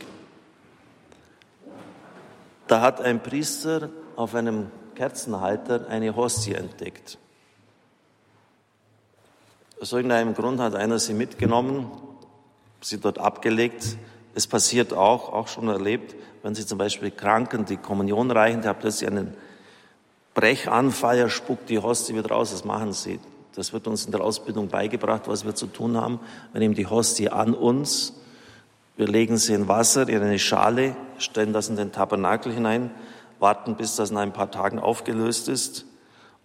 Da 2.67 2.81
hat 2.81 3.01
ein 3.01 3.21
Priester 3.21 3.89
auf 4.15 4.35
einem 4.35 4.67
Kerzenhalter 4.95 5.87
eine 5.89 6.15
Hostie 6.15 6.53
entdeckt. 6.53 7.17
Aus 9.81 9.93
irgendeinem 9.93 10.33
Grund 10.33 10.59
hat 10.59 10.75
einer 10.75 10.99
sie 10.99 11.13
mitgenommen, 11.13 11.89
sie 12.81 12.99
dort 12.99 13.17
abgelegt. 13.17 13.97
Es 14.35 14.45
passiert 14.45 14.93
auch, 14.93 15.31
auch 15.31 15.47
schon 15.47 15.67
erlebt, 15.67 16.15
wenn 16.43 16.53
sie 16.53 16.65
zum 16.65 16.77
Beispiel 16.77 17.11
Kranken 17.11 17.65
die 17.65 17.77
Kommunion 17.77 18.29
reichen, 18.29 18.61
der 18.61 18.71
hat 18.71 18.79
plötzlich 18.79 19.09
einen 19.09 19.35
Brechanfall, 20.33 21.17
er 21.17 21.29
spuckt 21.29 21.69
die 21.69 21.79
Hostie 21.79 22.15
wieder 22.15 22.29
raus. 22.29 22.51
Das 22.51 22.65
machen 22.65 22.93
sie. 22.93 23.19
Das 23.55 23.73
wird 23.73 23.87
uns 23.87 24.05
in 24.05 24.11
der 24.11 24.21
Ausbildung 24.21 24.67
beigebracht, 24.67 25.23
was 25.27 25.45
wir 25.45 25.55
zu 25.55 25.67
tun 25.67 25.97
haben. 25.97 26.19
Wir 26.53 26.59
nehmen 26.59 26.75
die 26.75 26.87
Hostie 26.87 27.29
an 27.29 27.53
uns, 27.53 28.13
wir 28.95 29.07
legen 29.07 29.37
sie 29.37 29.53
in 29.53 29.67
Wasser, 29.67 30.07
in 30.07 30.21
eine 30.21 30.39
Schale, 30.39 30.95
stellen 31.17 31.53
das 31.53 31.69
in 31.69 31.75
den 31.75 31.91
Tabernakel 31.91 32.53
hinein, 32.53 32.91
warten, 33.39 33.75
bis 33.75 33.95
das 33.95 34.11
in 34.11 34.17
ein 34.17 34.33
paar 34.33 34.51
Tagen 34.51 34.79
aufgelöst 34.79 35.47
ist. 35.47 35.85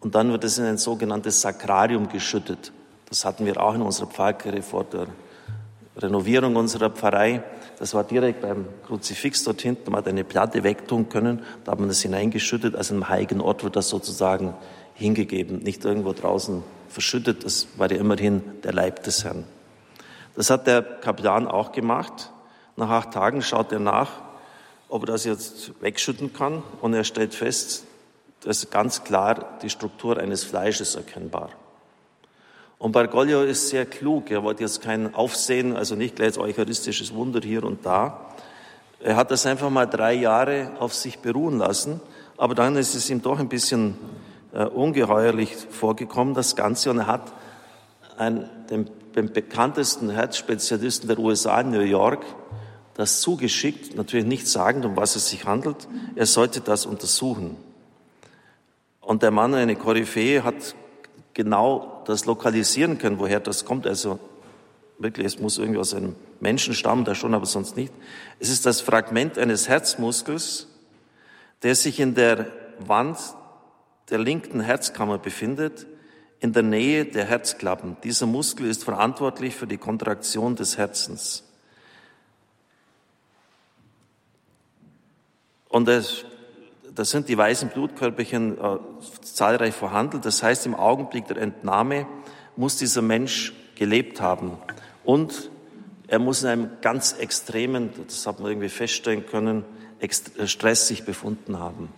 Und 0.01 0.15
dann 0.15 0.31
wird 0.31 0.45
es 0.45 0.59
in 0.59 0.65
ein 0.65 0.79
sogenanntes 0.79 1.41
Sakrarium 1.41 2.09
geschüttet. 2.09 2.73
Das 3.09 3.25
hatten 3.25 3.47
wir 3.47 3.63
auch 3.63 3.75
in 3.75 3.83
unserer 3.83 4.07
Pfarrkirche 4.07 4.63
vor 4.63 4.85
der 4.85 5.07
Renovierung 5.97 6.57
unserer 6.57 6.91
Pfarrei. 6.91 7.43
Das 7.79 7.95
war 7.95 8.05
direkt 8.05 8.41
beim 8.41 8.67
Kruzifix 8.87 9.45
dort 9.45 9.61
hinten. 9.61 9.91
Man 9.91 9.99
hat 9.99 10.09
eine 10.09 10.25
Platte 10.25 10.65
wegtun 10.65 11.09
können. 11.09 11.43
Da 11.65 11.73
hat 11.73 11.79
man 11.79 11.89
das 11.89 12.03
hineingeschüttet. 12.03 12.75
Also 12.75 12.95
im 12.95 13.09
heiligen 13.09 13.41
Ort 13.41 13.63
wird 13.63 13.77
das 13.77 13.89
sozusagen 13.89 14.55
hingegeben, 14.95 15.59
nicht 15.59 15.85
irgendwo 15.85 16.13
draußen 16.13 16.63
verschüttet. 16.89 17.45
Das 17.45 17.69
war 17.77 17.91
ja 17.91 17.99
immerhin 17.99 18.43
der 18.63 18.73
Leib 18.73 19.03
des 19.03 19.25
Herrn. 19.25 19.45
Das 20.37 20.51
hat 20.51 20.67
der 20.67 20.83
Kaplan 20.83 21.47
auch 21.47 21.73
gemacht. 21.73 22.33
Nach 22.77 22.91
acht 22.91 23.13
Tagen 23.13 23.43
schaut 23.43 23.71
er 23.71 23.79
nach, 23.79 24.11
ob 24.89 25.03
er 25.05 25.07
das 25.07 25.25
jetzt 25.25 25.81
wegschütten 25.81 26.33
kann 26.33 26.63
und 26.81 26.93
er 26.95 27.05
stellt 27.05 27.35
fest, 27.35 27.85
dass 28.41 28.71
ganz 28.71 29.05
klar 29.05 29.59
die 29.63 29.71
Struktur 29.71 30.19
eines 30.19 30.45
Fleisches 30.45 30.97
erkennbar. 30.97 31.51
Und 32.79 32.93
Bergoglio 32.93 33.43
ist 33.43 33.69
sehr 33.69 33.87
klug. 33.87 34.31
Er 34.31 34.43
wollte 34.43 34.63
jetzt 34.63 34.83
kein 34.83 35.15
Aufsehen, 35.15 35.77
also 35.77 35.95
nicht 35.95 36.17
gleich 36.17 36.39
eucharistisches 36.39 37.15
Wunder 37.15 37.41
hier 37.43 37.65
und 37.65 37.87
da. 37.87 38.35
Er 39.01 39.17
hat 39.17 39.31
das 39.31 39.47
einfach 39.47 39.71
mal 39.71 39.87
drei 39.87 40.15
Jahre 40.15 40.73
auf 40.79 40.95
sich 40.95 41.19
beruhen 41.19 41.59
lassen. 41.59 42.01
Aber 42.37 42.55
dann 42.55 42.77
ist 42.77 42.95
es 42.95 43.09
ihm 43.11 43.23
doch 43.23 43.39
ein 43.39 43.49
bisschen 43.49 43.97
äh, 44.53 44.65
ungeheuerlich 44.65 45.55
vorgekommen, 45.71 46.35
das 46.35 46.57
Ganze. 46.57 46.91
Und 46.91 46.99
er 46.99 47.07
hat 47.07 47.33
einen, 48.17 48.49
den, 48.71 48.91
den 49.15 49.33
bekanntesten 49.33 50.11
Herzspezialisten 50.11 51.09
der 51.09 51.19
USA 51.19 51.61
in 51.61 51.71
New 51.71 51.81
York 51.81 52.25
das 52.95 53.21
zugeschickt, 53.21 53.97
natürlich 53.97 54.27
nicht 54.27 54.47
sagend, 54.47 54.85
um 54.85 54.97
was 54.97 55.17
es 55.17 55.29
sich 55.29 55.45
handelt. 55.45 55.89
Er 56.15 56.27
sollte 56.27 56.61
das 56.61 56.87
untersuchen. 56.87 57.57
Und 59.01 59.23
der 59.23 59.33
Mann, 59.33 59.55
eine 59.55 59.77
Koryphäe, 59.77 60.45
hat 60.45 60.77
genau 61.35 61.94
das 62.05 62.27
lokalisieren 62.27 62.99
können, 62.99 63.19
woher 63.19 63.41
das 63.41 63.65
kommt. 63.65 63.87
Also 63.87 64.19
wirklich, 64.99 65.27
es 65.27 65.39
muss 65.39 65.59
irgendwie 65.59 65.81
aus 65.81 65.95
einem 65.95 66.15
Menschen 66.41 66.75
stammen, 66.75 67.05
da 67.05 67.15
schon, 67.15 67.35
aber 67.35 67.47
sonst 67.47 67.77
nicht. 67.77 67.93
Es 68.39 68.49
ist 68.49 68.67
das 68.67 68.81
Fragment 68.81 69.39
eines 69.39 69.69
Herzmuskels, 69.69 70.69
der 71.63 71.75
sich 71.75 72.01
in 72.01 72.15
der 72.15 72.47
Wand 72.79 73.19
der 74.11 74.19
linken 74.19 74.61
Herzkammer 74.61 75.19
befindet, 75.19 75.87
in 76.41 76.53
der 76.53 76.63
Nähe 76.63 77.07
der 77.07 77.25
Herzklappen. 77.25 77.97
Dieser 78.05 78.27
Muskel 78.27 78.67
ist 78.67 78.85
verantwortlich 78.85 79.55
für 79.55 79.67
die 79.67 79.79
Kontraktion 79.79 80.57
des 80.57 80.77
Herzens. 80.77 81.43
Und 85.71 85.89
das, 85.89 86.25
das 86.95 87.11
sind 87.11 87.29
die 87.29 87.37
weißen 87.37 87.71
Blutkörperchen 87.71 88.59
äh, 88.59 88.79
zahlreich 89.23 89.75
vorhanden. 89.75 90.21
Das 90.21 90.43
heißt, 90.43 90.67
im 90.67 90.75
Augenblick 90.75 91.27
der 91.27 91.39
Entnahme 91.39 92.07
muss 92.57 92.77
dieser 92.77 93.03
Mensch 93.03 93.53
gelebt 93.75 94.21
haben. 94.21 94.53
Und 95.03 95.51
er 96.07 96.19
muss 96.19 96.43
in 96.43 96.49
einem 96.49 96.71
ganz 96.83 97.15
extremen, 97.15 97.91
das 98.07 98.27
hat 98.27 98.39
man 98.39 98.51
irgendwie 98.51 98.69
feststellen 98.69 99.27
können, 99.27 99.65
Stress 100.45 100.87
sich 100.87 101.05
befunden 101.05 101.59
haben. 101.59 101.89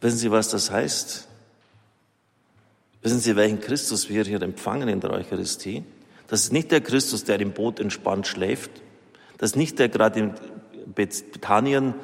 Wissen 0.00 0.18
Sie, 0.18 0.30
was 0.30 0.48
das 0.48 0.70
heißt? 0.70 1.28
Wissen 3.02 3.20
Sie, 3.20 3.36
welchen 3.36 3.60
Christus 3.60 4.08
wir 4.08 4.24
hier 4.24 4.42
empfangen 4.42 4.88
in 4.88 5.00
der 5.00 5.10
Eucharistie? 5.12 5.84
Das 6.26 6.42
ist 6.42 6.52
nicht 6.52 6.72
der 6.72 6.80
Christus, 6.80 7.24
der 7.24 7.40
im 7.40 7.52
Boot 7.52 7.78
entspannt 7.78 8.26
schläft. 8.26 8.70
Das 9.38 9.50
ist 9.50 9.56
nicht 9.56 9.78
der 9.78 9.88
gerade 9.88 10.20
in 10.20 10.34
Bethanien 10.94 11.94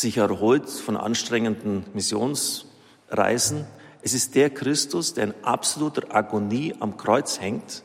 sich 0.00 0.16
erholt 0.16 0.68
von 0.68 0.96
anstrengenden 0.96 1.84
Missionsreisen. 1.94 3.66
Es 4.02 4.14
ist 4.14 4.34
der 4.34 4.50
Christus, 4.50 5.14
der 5.14 5.24
in 5.24 5.34
absoluter 5.42 6.14
Agonie 6.14 6.74
am 6.80 6.96
Kreuz 6.96 7.40
hängt, 7.40 7.82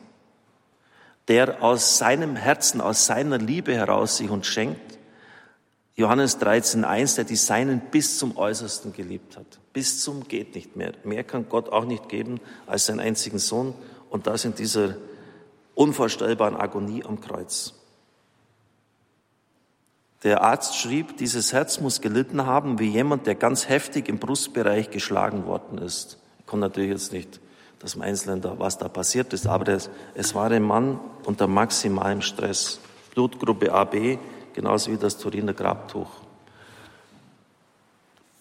der 1.27 1.63
aus 1.63 1.98
seinem 1.98 2.36
Herzen, 2.36 2.82
aus 2.82 3.05
seiner 3.05 3.38
Liebe 3.38 3.74
heraus 3.74 4.17
sich 4.17 4.29
uns 4.29 4.48
schenkt 4.48 4.93
Johannes 5.96 6.39
13.1, 6.39 7.15
der 7.17 7.24
die 7.25 7.36
Seinen 7.36 7.79
bis 7.91 8.17
zum 8.17 8.36
Äußersten 8.36 8.93
geliebt 8.93 9.38
hat. 9.38 9.46
Bis 9.74 10.01
zum 10.01 10.27
geht 10.27 10.55
nicht 10.55 10.75
mehr. 10.75 10.93
Mehr 11.03 11.24
kann 11.24 11.48
Gott 11.50 11.70
auch 11.70 11.86
nicht 11.86 12.10
geben 12.10 12.39
als 12.65 12.88
seinen 12.88 13.00
einzigen 13.00 13.38
Sohn 13.38 13.75
und 14.10 14.25
das 14.25 14.43
in 14.43 14.55
dieser 14.55 14.96
unvorstellbaren 15.75 16.55
Agonie 16.55 17.03
am 17.03 17.22
Kreuz. 17.22 17.75
Der 20.23 20.41
Arzt 20.41 20.77
schrieb, 20.77 21.17
dieses 21.17 21.51
Herz 21.51 21.81
muss 21.81 21.99
gelitten 21.99 22.45
haben 22.45 22.79
wie 22.79 22.89
jemand, 22.89 23.27
der 23.27 23.35
ganz 23.35 23.67
heftig 23.67 24.07
im 24.07 24.19
Brustbereich 24.19 24.89
geschlagen 24.89 25.45
worden 25.45 25.77
ist. 25.77 26.17
Ich 26.39 26.45
konnte 26.45 26.67
natürlich 26.67 26.91
jetzt 26.91 27.11
nicht 27.11 27.41
das 27.79 27.99
Einzelnen, 27.99 28.39
da, 28.39 28.57
was 28.57 28.77
da 28.77 28.87
passiert 28.87 29.33
ist, 29.33 29.45
aber 29.45 29.65
das, 29.65 29.89
es 30.15 30.33
war 30.33 30.49
ein 30.49 30.63
Mann 30.63 30.99
unter 31.25 31.47
maximalem 31.47 32.21
Stress. 32.21 32.79
Blutgruppe 33.13 33.73
AB, 33.73 34.17
genauso 34.53 34.91
wie 34.91 34.97
das 34.97 35.17
Turiner 35.17 35.53
Grabtuch. 35.53 36.09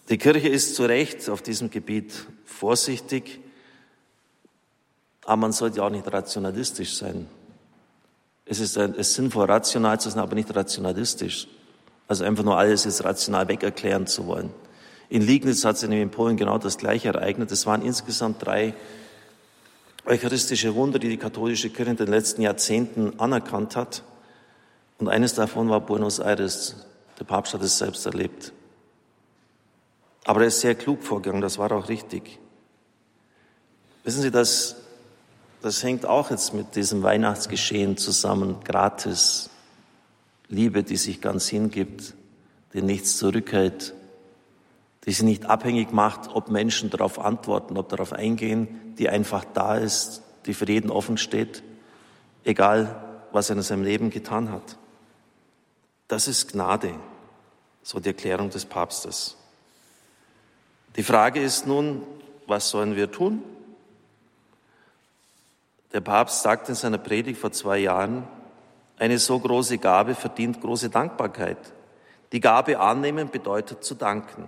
Die 0.07 0.17
Kirche 0.17 0.47
ist 0.47 0.75
zu 0.75 0.83
Recht 0.85 1.29
auf 1.29 1.41
diesem 1.41 1.69
Gebiet 1.69 2.13
vorsichtig, 2.45 3.41
aber 5.25 5.37
man 5.37 5.51
sollte 5.51 5.83
auch 5.83 5.89
nicht 5.89 6.11
rationalistisch 6.11 6.95
sein. 6.95 7.27
Es 8.45 8.59
ist, 8.59 8.77
ein, 8.77 8.91
es 8.91 9.09
ist 9.09 9.13
sinnvoll, 9.15 9.45
rational 9.45 9.99
zu 9.99 10.09
sein, 10.09 10.21
aber 10.21 10.35
nicht 10.35 10.53
rationalistisch. 10.53 11.47
Also 12.07 12.23
einfach 12.25 12.43
nur 12.43 12.57
alles 12.57 12.83
jetzt 12.83 13.03
rational 13.03 13.47
wegerklären 13.47 14.07
zu 14.07 14.27
wollen. 14.27 14.51
In 15.09 15.21
Liegnitz 15.21 15.63
hat 15.63 15.77
sich 15.77 15.89
in 15.89 16.11
Polen 16.11 16.37
genau 16.37 16.57
das 16.57 16.77
Gleiche 16.77 17.09
ereignet. 17.09 17.51
Es 17.51 17.65
waren 17.65 17.81
insgesamt 17.81 18.45
drei 18.45 18.73
eucharistische 20.05 20.75
Wunder, 20.75 20.99
die 20.99 21.09
die 21.09 21.17
katholische 21.17 21.69
Kirche 21.69 21.91
in 21.91 21.97
den 21.97 22.07
letzten 22.07 22.41
Jahrzehnten 22.41 23.19
anerkannt 23.19 23.75
hat. 23.75 24.03
Und 24.97 25.07
eines 25.07 25.33
davon 25.33 25.69
war 25.69 25.81
Buenos 25.81 26.19
Aires. 26.19 26.75
Der 27.19 27.25
Papst 27.25 27.53
hat 27.53 27.61
es 27.61 27.77
selbst 27.77 28.05
erlebt. 28.05 28.53
Aber 30.25 30.41
er 30.41 30.47
ist 30.47 30.61
sehr 30.61 30.75
klug 30.75 31.03
vorgegangen, 31.03 31.41
das 31.41 31.57
war 31.57 31.71
auch 31.71 31.89
richtig. 31.89 32.39
Wissen 34.03 34.21
Sie, 34.21 34.31
das, 34.31 34.77
das 35.61 35.83
hängt 35.83 36.05
auch 36.05 36.31
jetzt 36.31 36.53
mit 36.53 36.75
diesem 36.75 37.03
Weihnachtsgeschehen 37.03 37.97
zusammen, 37.97 38.57
gratis. 38.63 39.49
Liebe, 40.47 40.83
die 40.83 40.97
sich 40.97 41.21
ganz 41.21 41.47
hingibt, 41.47 42.13
die 42.73 42.81
nichts 42.81 43.17
zurückhält, 43.17 43.93
die 45.05 45.11
sich 45.11 45.23
nicht 45.23 45.45
abhängig 45.45 45.91
macht, 45.91 46.29
ob 46.33 46.49
Menschen 46.49 46.89
darauf 46.89 47.19
antworten, 47.19 47.77
ob 47.77 47.89
darauf 47.89 48.13
eingehen, 48.13 48.95
die 48.97 49.09
einfach 49.09 49.45
da 49.53 49.75
ist, 49.75 50.21
die 50.45 50.53
für 50.53 50.67
jeden 50.67 50.89
offen 50.89 51.17
steht, 51.17 51.63
egal 52.43 53.03
was 53.31 53.49
er 53.49 53.55
in 53.57 53.61
seinem 53.63 53.83
Leben 53.83 54.09
getan 54.09 54.51
hat. 54.51 54.77
Das 56.07 56.27
ist 56.27 56.51
Gnade, 56.51 56.93
so 57.81 57.99
die 57.99 58.09
Erklärung 58.09 58.49
des 58.49 58.65
Papstes. 58.65 59.35
Die 60.95 61.03
Frage 61.03 61.41
ist 61.41 61.65
nun, 61.65 62.03
was 62.45 62.69
sollen 62.69 62.95
wir 62.95 63.11
tun? 63.11 63.41
Der 65.91 66.01
Papst 66.01 66.43
sagt 66.43 66.69
in 66.69 66.75
seiner 66.75 66.97
Predigt 66.97 67.39
vor 67.39 67.51
zwei 67.51 67.79
Jahren, 67.79 68.27
eine 69.03 69.19
so 69.19 69.37
große 69.37 69.79
Gabe 69.79 70.15
verdient 70.15 70.61
große 70.61 70.89
Dankbarkeit. 70.89 71.57
Die 72.31 72.39
Gabe 72.39 72.79
annehmen 72.79 73.29
bedeutet 73.29 73.83
zu 73.83 73.95
danken. 73.95 74.47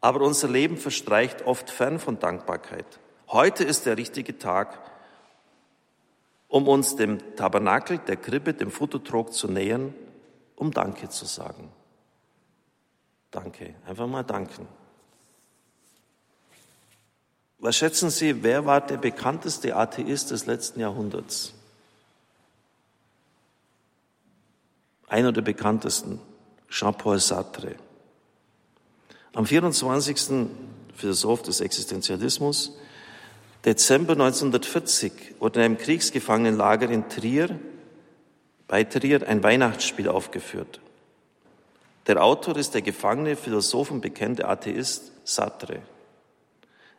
Aber 0.00 0.22
unser 0.22 0.48
Leben 0.48 0.78
verstreicht 0.78 1.42
oft 1.42 1.68
fern 1.68 1.98
von 1.98 2.18
Dankbarkeit. 2.18 2.86
Heute 3.28 3.62
ist 3.62 3.84
der 3.84 3.98
richtige 3.98 4.38
Tag, 4.38 4.78
um 6.48 6.66
uns 6.68 6.96
dem 6.96 7.36
Tabernakel, 7.36 7.98
der 7.98 8.16
Krippe, 8.16 8.54
dem 8.54 8.70
Futtertrog 8.70 9.34
zu 9.34 9.46
nähern, 9.46 9.94
um 10.56 10.70
Danke 10.70 11.10
zu 11.10 11.26
sagen. 11.26 11.70
Danke, 13.30 13.74
einfach 13.86 14.06
mal 14.06 14.22
danken. 14.22 14.66
Was 17.58 17.76
schätzen 17.76 18.08
Sie, 18.08 18.42
wer 18.42 18.64
war 18.64 18.80
der 18.80 18.96
bekannteste 18.96 19.76
Atheist 19.76 20.30
des 20.30 20.46
letzten 20.46 20.80
Jahrhunderts? 20.80 21.53
Einer 25.08 25.32
der 25.32 25.42
bekanntesten, 25.42 26.20
Jean-Paul 26.68 27.18
Sartre. 27.18 27.76
Am 29.34 29.46
24. 29.46 30.48
Philosoph 30.94 31.42
des 31.42 31.60
Existenzialismus, 31.60 32.76
Dezember 33.64 34.12
1940, 34.12 35.12
wurde 35.40 35.60
in 35.60 35.64
einem 35.64 35.78
Kriegsgefangenenlager 35.78 36.88
in 36.90 37.08
Trier, 37.08 37.58
bei 38.68 38.84
Trier, 38.84 39.26
ein 39.26 39.42
Weihnachtsspiel 39.42 40.08
aufgeführt. 40.08 40.80
Der 42.06 42.22
Autor 42.22 42.56
ist 42.56 42.74
der 42.74 42.82
gefangene 42.82 43.36
Philosoph 43.36 43.90
und 43.90 44.00
bekannte 44.00 44.46
Atheist 44.46 45.12
Sartre. 45.24 45.80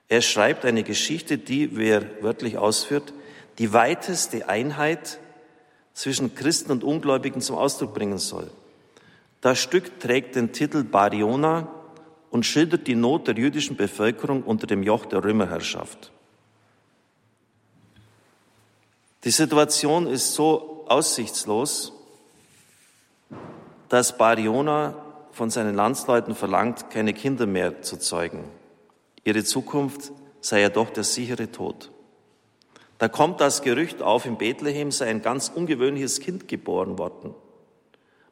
Er 0.08 0.21
schreibt 0.21 0.65
eine 0.65 0.84
Geschichte, 0.84 1.38
die, 1.38 1.77
wer 1.77 2.21
wörtlich 2.21 2.58
ausführt, 2.58 3.13
die 3.58 3.73
weiteste 3.73 4.49
Einheit 4.49 5.19
zwischen 5.95 6.36
Christen 6.36 6.71
und 6.71 6.84
Ungläubigen 6.84 7.41
zum 7.41 7.55
Ausdruck 7.55 7.95
bringen 7.95 8.19
soll. 8.19 8.51
Das 9.41 9.58
Stück 9.58 9.99
trägt 9.99 10.36
den 10.36 10.51
Titel 10.51 10.84
Bariona 10.84 11.67
und 12.29 12.45
schildert 12.45 12.86
die 12.86 12.95
Not 12.95 13.27
der 13.27 13.36
jüdischen 13.36 13.77
Bevölkerung 13.77 14.43
unter 14.43 14.67
dem 14.67 14.84
Joch 14.84 15.05
der 15.05 15.23
Römerherrschaft. 15.23 16.12
Die 19.23 19.31
Situation 19.31 20.05
ist 20.05 20.34
so 20.34 20.86
aussichtslos, 20.88 21.93
dass 23.89 24.17
Bariona 24.17 25.01
von 25.31 25.49
seinen 25.49 25.75
Landsleuten 25.75 26.36
verlangt, 26.36 26.89
keine 26.89 27.13
Kinder 27.13 27.45
mehr 27.45 27.81
zu 27.81 27.97
zeugen. 27.97 28.43
Ihre 29.23 29.43
Zukunft 29.43 30.12
sei 30.41 30.62
ja 30.62 30.69
doch 30.69 30.89
der 30.89 31.03
sichere 31.03 31.51
Tod. 31.51 31.89
Da 32.97 33.08
kommt 33.08 33.41
das 33.41 33.62
Gerücht 33.62 34.01
auf, 34.01 34.25
in 34.25 34.38
Bethlehem 34.38 34.91
sei 34.91 35.08
ein 35.08 35.21
ganz 35.21 35.49
ungewöhnliches 35.49 36.19
Kind 36.19 36.47
geboren 36.47 36.97
worden. 36.97 37.34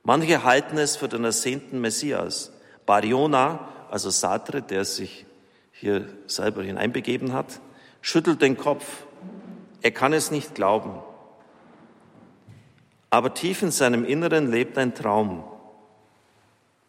Manche 0.04 0.44
halten 0.44 0.78
es 0.78 0.96
für 0.96 1.08
den 1.08 1.24
ersehnten 1.24 1.82
Messias. 1.82 2.54
Bariona, 2.86 3.68
also 3.90 4.10
Sartre, 4.10 4.62
der 4.62 4.86
sich 4.86 5.26
hier 5.72 6.08
selber 6.28 6.64
hineinbegeben 6.64 7.34
hat, 7.34 7.60
schüttelt 8.02 8.42
den 8.42 8.58
Kopf. 8.58 8.86
Er 9.82 9.92
kann 9.92 10.14
es 10.14 10.32
nicht 10.32 10.56
glauben. 10.56 11.02
Aber 13.10 13.34
tief 13.34 13.62
in 13.62 13.72
seinem 13.72 14.06
Inneren 14.06 14.50
lebt 14.50 14.78
ein 14.78 14.96
Traum. 14.96 15.44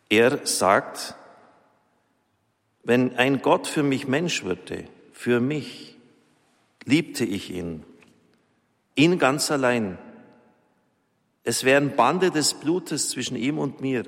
Er 0.08 0.46
sagt, 0.46 1.14
wenn 2.82 3.16
ein 3.16 3.42
Gott 3.42 3.66
für 3.66 3.82
mich 3.82 4.06
Mensch 4.06 4.44
würde, 4.44 4.84
für 5.12 5.40
mich, 5.40 5.93
liebte 6.84 7.24
ich 7.24 7.50
ihn, 7.50 7.84
ihn 8.94 9.18
ganz 9.18 9.50
allein. 9.50 9.98
Es 11.42 11.64
wären 11.64 11.96
Bande 11.96 12.30
des 12.30 12.54
Blutes 12.54 13.10
zwischen 13.10 13.36
ihm 13.36 13.58
und 13.58 13.80
mir. 13.80 14.04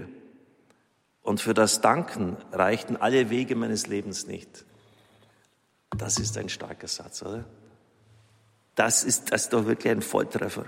Und 1.23 1.41
für 1.41 1.55
das 1.55 1.81
Danken 1.81 2.37
reichten 2.53 2.97
alle 2.97 3.31
Wege 3.31 3.57
meines 3.57 3.89
Lebens 3.89 4.27
nicht. 4.27 4.65
Das 5.97 6.19
ist 6.19 6.39
ein 6.39 6.49
starker 6.49 6.89
Satz, 6.89 7.23
oder? 7.23 7.45
Das 8.75 9.05
ist, 9.05 9.33
das 9.33 9.45
ist 9.45 9.53
doch 9.53 9.67
wirklich 9.67 9.91
ein 9.91 10.03
Volltreffer. 10.03 10.67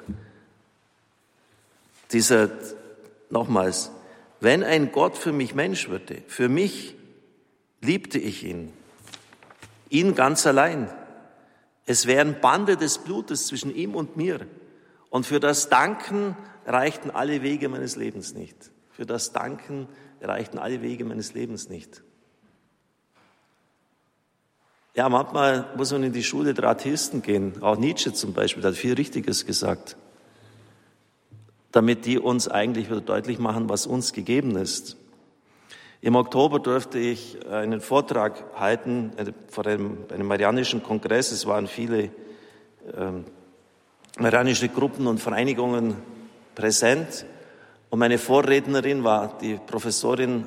Dieser, 2.13 2.51
nochmals, 3.31 3.91
wenn 4.41 4.65
ein 4.65 4.93
Gott 4.93 5.17
für 5.17 5.33
mich 5.33 5.55
Mensch 5.55 5.89
würde, 5.89 6.23
für 6.27 6.49
mich, 6.49 6.95
liebte 7.81 8.19
ich 8.19 8.45
ihn. 8.45 8.73
Ihn 9.91 10.15
ganz 10.15 10.47
allein. 10.47 10.91
Es 11.89 12.07
wären 12.07 12.39
Bande 12.43 12.77
des 12.77 12.99
Blutes 12.99 13.47
zwischen 13.47 13.75
ihm 13.75 13.95
und 13.95 14.15
mir. 14.15 14.47
Und 15.09 15.25
für 15.25 15.41
das 15.41 15.71
Danken 15.71 16.37
reichten 16.67 17.11
alle 17.11 17.41
Wege 17.41 17.71
meines 17.71 17.97
Lebens 17.97 18.35
nicht. 18.35 18.71
Für 18.91 19.07
das 19.07 19.33
Danken 19.33 19.89
reichten 20.21 20.59
alle 20.59 20.83
Wege 20.83 21.07
meines 21.07 21.33
Lebens 21.33 21.71
nicht. 21.71 22.03
Ja, 24.95 25.09
manchmal 25.09 25.73
muss 25.79 25.91
man 25.91 26.03
in 26.03 26.13
die 26.13 26.25
Schule 26.25 26.53
der 26.53 26.65
Atheisten 26.65 27.23
gehen. 27.23 27.63
Auch 27.63 27.79
Nietzsche 27.79 28.13
zum 28.13 28.35
Beispiel 28.35 28.65
hat 28.65 28.75
viel 28.75 28.93
Richtiges 28.93 29.47
gesagt. 29.47 29.97
Damit 31.73 32.05
die 32.05 32.19
uns 32.19 32.49
eigentlich 32.49 32.91
wieder 32.91 33.01
deutlich 33.01 33.39
machen, 33.39 33.71
was 33.71 33.87
uns 33.87 34.13
gegeben 34.13 34.57
ist. 34.57 34.99
Im 36.01 36.15
Oktober 36.15 36.61
durfte 36.61 37.01
ich 37.01 37.45
einen 37.51 37.81
Vortrag 37.81 38.45
halten 38.55 39.13
äh, 39.17 39.33
vor 39.49 39.67
einem, 39.67 40.05
einem 40.13 40.29
Marianischen 40.29 40.81
Kongress. 40.81 41.33
Es 41.33 41.45
waren 41.45 41.67
viele 41.67 42.11
ähm, 42.97 43.25
Marianische 44.17 44.69
Gruppen 44.69 45.09
und 45.09 45.19
Vereinigungen 45.19 45.97
präsent. 46.55 47.27
Und 47.91 47.99
meine 47.99 48.19
Vorrednerin 48.19 49.03
war 49.03 49.39
die 49.39 49.59
Professorin 49.67 50.47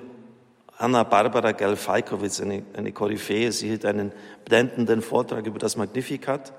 Anna 0.78 1.04
Barbara 1.04 1.52
Gelfalkowitz, 1.52 2.40
eine, 2.40 2.64
eine 2.74 2.94
Koryphäe. 2.94 3.52
Sie 3.52 3.68
hielt 3.68 3.86
einen 3.86 4.14
blendenden 4.46 5.02
Vortrag 5.02 5.46
über 5.46 5.60
das 5.60 5.76
Magnificat. 5.76 6.54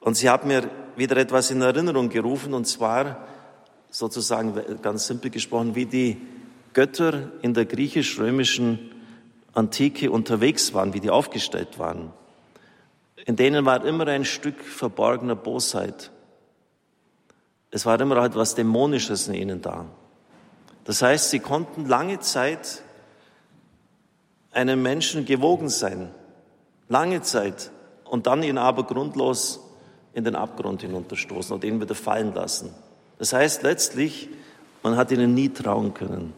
Und 0.00 0.16
sie 0.16 0.30
hat 0.30 0.46
mir 0.46 0.70
wieder 0.96 1.18
etwas 1.18 1.50
in 1.50 1.60
Erinnerung 1.60 2.08
gerufen, 2.08 2.54
und 2.54 2.66
zwar 2.66 3.26
sozusagen 3.90 4.54
ganz 4.80 5.06
simpel 5.06 5.30
gesprochen, 5.30 5.74
wie 5.74 5.84
die 5.84 6.16
Götter 6.72 7.30
in 7.42 7.54
der 7.54 7.64
griechisch-römischen 7.64 8.90
Antike 9.52 10.10
unterwegs 10.10 10.74
waren, 10.74 10.94
wie 10.94 11.00
die 11.00 11.10
aufgestellt 11.10 11.78
waren. 11.78 12.12
In 13.26 13.36
denen 13.36 13.64
war 13.66 13.84
immer 13.84 14.06
ein 14.06 14.24
Stück 14.24 14.62
verborgener 14.62 15.36
Bosheit. 15.36 16.10
Es 17.70 17.86
war 17.86 18.00
immer 18.00 18.16
etwas 18.24 18.54
Dämonisches 18.54 19.28
in 19.28 19.34
ihnen 19.34 19.62
da. 19.62 19.86
Das 20.84 21.02
heißt, 21.02 21.30
sie 21.30 21.40
konnten 21.40 21.86
lange 21.86 22.20
Zeit 22.20 22.82
einem 24.52 24.82
Menschen 24.82 25.24
gewogen 25.24 25.68
sein. 25.68 26.10
Lange 26.88 27.22
Zeit. 27.22 27.70
Und 28.04 28.26
dann 28.26 28.42
ihn 28.42 28.58
aber 28.58 28.84
grundlos 28.84 29.60
in 30.14 30.24
den 30.24 30.34
Abgrund 30.34 30.82
hinunterstoßen 30.82 31.54
und 31.54 31.62
ihn 31.62 31.80
wieder 31.80 31.94
fallen 31.94 32.34
lassen. 32.34 32.74
Das 33.18 33.32
heißt 33.32 33.62
letztlich, 33.62 34.28
man 34.82 34.96
hat 34.96 35.12
ihnen 35.12 35.34
nie 35.34 35.50
trauen 35.50 35.94
können. 35.94 36.32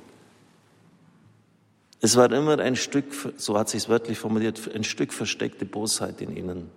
Es 2.05 2.17
war 2.17 2.33
immer 2.33 2.59
ein 2.59 2.75
Stück, 2.75 3.33
so 3.37 3.57
hat 3.57 3.69
sich 3.69 3.85
es 3.85 3.88
wörtlich 3.88 4.19
formuliert, 4.19 4.61
ein 4.75 4.83
Stück 4.83 5.12
versteckte 5.12 5.65
Bosheit 5.65 6.21
in 6.21 6.37
ihnen. 6.37 6.69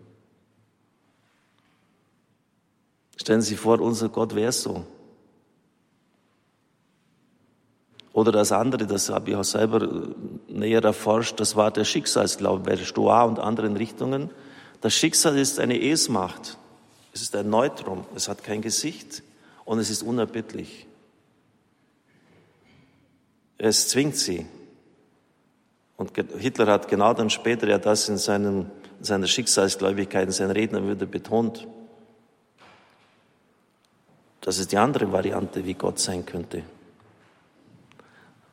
Stellen 3.18 3.42
Sie 3.42 3.50
sich 3.50 3.60
vor, 3.60 3.82
unser 3.82 4.10
Gott 4.10 4.36
wäre 4.36 4.52
so. 4.52 4.86
Oder 8.14 8.32
das 8.32 8.52
andere, 8.52 8.86
das 8.86 9.10
habe 9.10 9.32
ich 9.32 9.36
auch 9.36 9.44
selber 9.44 9.82
äh, 9.82 10.54
näher 10.54 10.84
erforscht, 10.84 11.40
das 11.40 11.56
war 11.56 11.72
der 11.72 11.86
Schicksalsglaube 11.86 12.62
bei 12.62 12.78
Stoa 12.78 13.24
und 13.24 13.40
anderen 13.40 13.76
Richtungen. 13.78 14.30
Das 14.82 14.94
Schicksal 14.94 15.40
ist 15.40 15.60
eine 15.60 15.82
Esmacht. 15.82 16.60
Es 17.14 17.24
ist 17.24 17.36
ein 17.36 17.50
Neutrum. 17.50 18.06
Es 18.14 18.30
hat 18.30 18.44
kein 18.44 18.62
Gesicht 18.62 19.24
und 19.66 19.80
es 19.80 19.90
ist 19.90 20.04
unerbittlich. 20.04 20.86
Es 23.58 23.90
zwingt 23.90 24.18
sie. 24.18 24.46
Und 25.97 26.12
Hitler 26.38 26.67
hat 26.67 26.88
genau 26.88 27.13
dann 27.13 27.29
später 27.29 27.67
ja 27.67 27.77
das 27.77 28.10
in, 28.10 28.17
seinem, 28.17 28.71
in 28.99 29.05
seiner 29.05 29.27
Schicksalsgläubigkeit, 29.27 30.25
in 30.25 30.31
seinen 30.31 30.51
Rednern 30.51 30.89
wieder 30.89 31.05
betont. 31.05 31.67
Das 34.41 34.60
ist 34.60 34.71
die 34.71 34.77
andere 34.77 35.12
Variante, 35.12 35.65
wie 35.65 35.73
Gott 35.73 35.99
sein 35.99 36.25
könnte. 36.25 36.63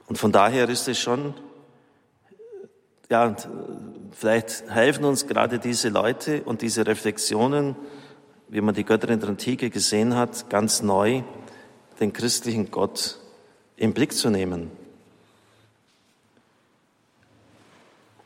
Und 0.07 0.17
von 0.17 0.33
daher 0.33 0.69
ist 0.69 0.89
es 0.89 0.99
schon, 0.99 1.35
ja, 3.11 3.35
vielleicht 4.13 4.71
helfen 4.71 5.05
uns 5.05 5.27
gerade 5.27 5.59
diese 5.59 5.89
Leute 5.89 6.43
und 6.45 6.63
diese 6.63 6.87
Reflexionen, 6.87 7.77
wie 8.49 8.61
man 8.61 8.75
die 8.75 8.85
Götter 8.85 9.09
in 9.11 9.21
der 9.21 9.31
Antike 9.31 9.69
gesehen 9.69 10.17
hat, 10.17 10.49
ganz 10.49 10.83
neu 10.83 11.23
den 12.01 12.13
christlichen 12.13 12.71
Gott 12.71 13.19
im 13.77 13.93
Blick 13.93 14.13
zu 14.13 14.31
nehmen. 14.31 14.71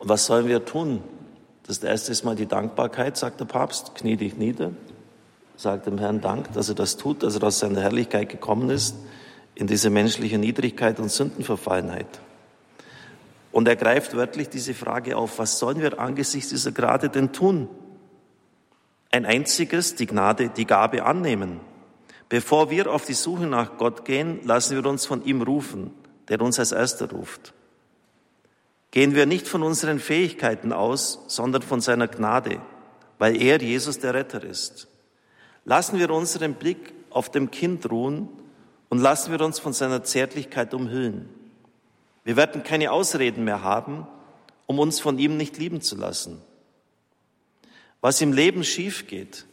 Und 0.07 0.11
was 0.11 0.27
sollen 0.27 0.47
wir 0.47 0.65
tun? 0.65 1.03
Das 1.67 1.79
erste 1.79 2.13
ist 2.13 2.23
mal 2.23 2.37
die 2.37 2.47
Dankbarkeit, 2.47 3.17
sagt 3.17 3.41
der 3.41 3.45
Papst, 3.45 3.97
knie 3.97 4.15
dich 4.15 4.37
nieder, 4.37 4.71
sagt 5.57 5.89
dem 5.89 5.99
Herrn 5.99 6.21
Dank, 6.21 6.53
dass 6.53 6.69
er 6.69 6.77
das 6.77 6.97
tut, 6.97 7.25
dass 7.25 7.35
er 7.35 7.43
aus 7.43 7.59
seiner 7.59 7.81
Herrlichkeit 7.81 8.29
gekommen 8.29 8.71
ist 8.71 8.95
in 9.57 9.67
diese 9.67 9.91
menschliche 9.91 10.39
Niedrigkeit 10.39 11.01
und 11.01 11.11
Sündenverfallenheit. 11.11 12.07
Und 13.51 13.67
er 13.67 13.75
greift 13.75 14.15
wörtlich 14.15 14.49
diese 14.49 14.75
Frage 14.75 15.17
auf, 15.17 15.41
was 15.41 15.59
sollen 15.59 15.81
wir 15.81 15.99
angesichts 15.99 16.51
dieser 16.51 16.71
Gnade 16.71 17.09
denn 17.09 17.33
tun? 17.33 17.69
Ein 19.11 19.27
einziges, 19.27 19.97
die 19.97 20.07
Gnade, 20.07 20.51
die 20.51 20.67
Gabe 20.67 21.05
annehmen. 21.05 21.59
Bevor 22.29 22.71
wir 22.71 22.93
auf 22.93 23.07
die 23.07 23.15
Suche 23.15 23.49
nach 23.49 23.77
Gott 23.77 24.05
gehen, 24.05 24.39
lassen 24.45 24.77
wir 24.77 24.89
uns 24.89 25.05
von 25.05 25.25
ihm 25.25 25.43
rufen, 25.43 25.91
der 26.29 26.41
uns 26.43 26.61
als 26.61 26.71
erster 26.71 27.11
ruft. 27.11 27.56
Gehen 28.97 29.15
wir 29.15 29.27
nicht 29.27 29.47
von 29.47 29.63
unseren 29.63 30.01
Fähigkeiten 30.01 30.73
aus, 30.73 31.19
sondern 31.27 31.61
von 31.61 31.83
seiner 31.83 32.09
Gnade, 32.09 32.63
weil 33.19 33.37
er 33.43 33.61
Jesus 33.61 33.99
der 33.99 34.15
Retter 34.15 34.43
ist. 34.43 34.89
Lassen 35.67 35.99
wir 35.99 36.11
unseren 36.11 36.55
Blick 36.55 36.95
auf 37.11 37.31
dem 37.31 37.51
Kind 37.51 37.91
ruhen 37.91 38.31
und 38.89 38.99
lassen 38.99 39.33
wir 39.33 39.43
uns 39.43 39.59
von 39.59 39.75
seiner 39.75 40.03
Zärtlichkeit 40.03 40.73
umhüllen. 40.73 41.29
Wir 42.25 42.37
werden 42.37 42.63
keine 42.63 42.91
Ausreden 42.91 43.45
mehr 43.45 43.61
haben, 43.63 44.07
um 44.65 44.79
uns 44.79 44.99
von 44.99 45.19
ihm 45.19 45.37
nicht 45.37 45.59
lieben 45.59 45.83
zu 45.83 45.97
lassen. 45.97 46.41
Was 48.01 48.23
im 48.23 48.33
Leben 48.33 48.65
schief 48.65 49.07
geht, 49.09 49.45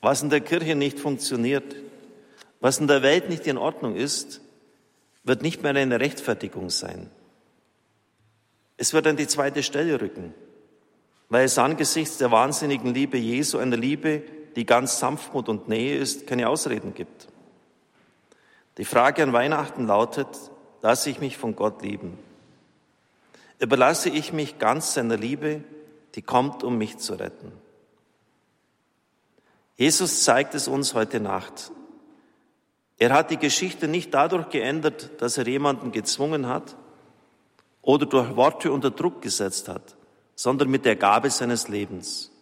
was 0.00 0.22
in 0.22 0.30
der 0.30 0.40
Kirche 0.40 0.76
nicht 0.76 0.98
funktioniert, 0.98 1.76
was 2.60 2.78
in 2.78 2.86
der 2.86 3.02
Welt 3.02 3.28
nicht 3.28 3.46
in 3.46 3.58
Ordnung 3.58 3.96
ist, 3.96 4.40
wird 5.24 5.42
nicht 5.42 5.62
mehr 5.62 5.74
eine 5.74 6.00
Rechtfertigung 6.00 6.70
sein. 6.70 7.10
Es 8.80 8.92
wird 8.92 9.08
an 9.08 9.16
die 9.16 9.26
zweite 9.26 9.64
Stelle 9.64 10.00
rücken, 10.00 10.32
weil 11.28 11.44
es 11.44 11.58
angesichts 11.58 12.18
der 12.18 12.30
wahnsinnigen 12.30 12.94
Liebe 12.94 13.18
Jesu, 13.18 13.58
einer 13.58 13.76
Liebe, 13.76 14.22
die 14.54 14.64
ganz 14.64 15.00
Sanftmut 15.00 15.48
und 15.48 15.68
Nähe 15.68 15.98
ist, 15.98 16.28
keine 16.28 16.48
Ausreden 16.48 16.94
gibt. 16.94 17.26
Die 18.78 18.84
Frage 18.84 19.24
an 19.24 19.32
Weihnachten 19.32 19.88
lautet, 19.88 20.28
lasse 20.80 21.10
ich 21.10 21.18
mich 21.18 21.36
von 21.36 21.56
Gott 21.56 21.82
lieben? 21.82 22.16
Überlasse 23.58 24.10
ich 24.10 24.32
mich 24.32 24.60
ganz 24.60 24.94
seiner 24.94 25.16
Liebe, 25.16 25.64
die 26.14 26.22
kommt, 26.22 26.62
um 26.62 26.78
mich 26.78 26.98
zu 26.98 27.14
retten? 27.14 27.50
Jesus 29.76 30.22
zeigt 30.22 30.54
es 30.54 30.68
uns 30.68 30.94
heute 30.94 31.18
Nacht. 31.18 31.72
Er 32.96 33.12
hat 33.12 33.32
die 33.32 33.38
Geschichte 33.38 33.88
nicht 33.88 34.14
dadurch 34.14 34.50
geändert, 34.50 35.10
dass 35.20 35.36
er 35.36 35.48
jemanden 35.48 35.90
gezwungen 35.90 36.46
hat 36.46 36.76
oder 37.82 38.06
durch 38.06 38.36
Worte 38.36 38.72
unter 38.72 38.90
Druck 38.90 39.22
gesetzt 39.22 39.68
hat, 39.68 39.96
sondern 40.34 40.68
mit 40.68 40.84
der 40.84 40.96
Gabe 40.96 41.30
seines 41.30 41.68
Lebens. 41.68 42.32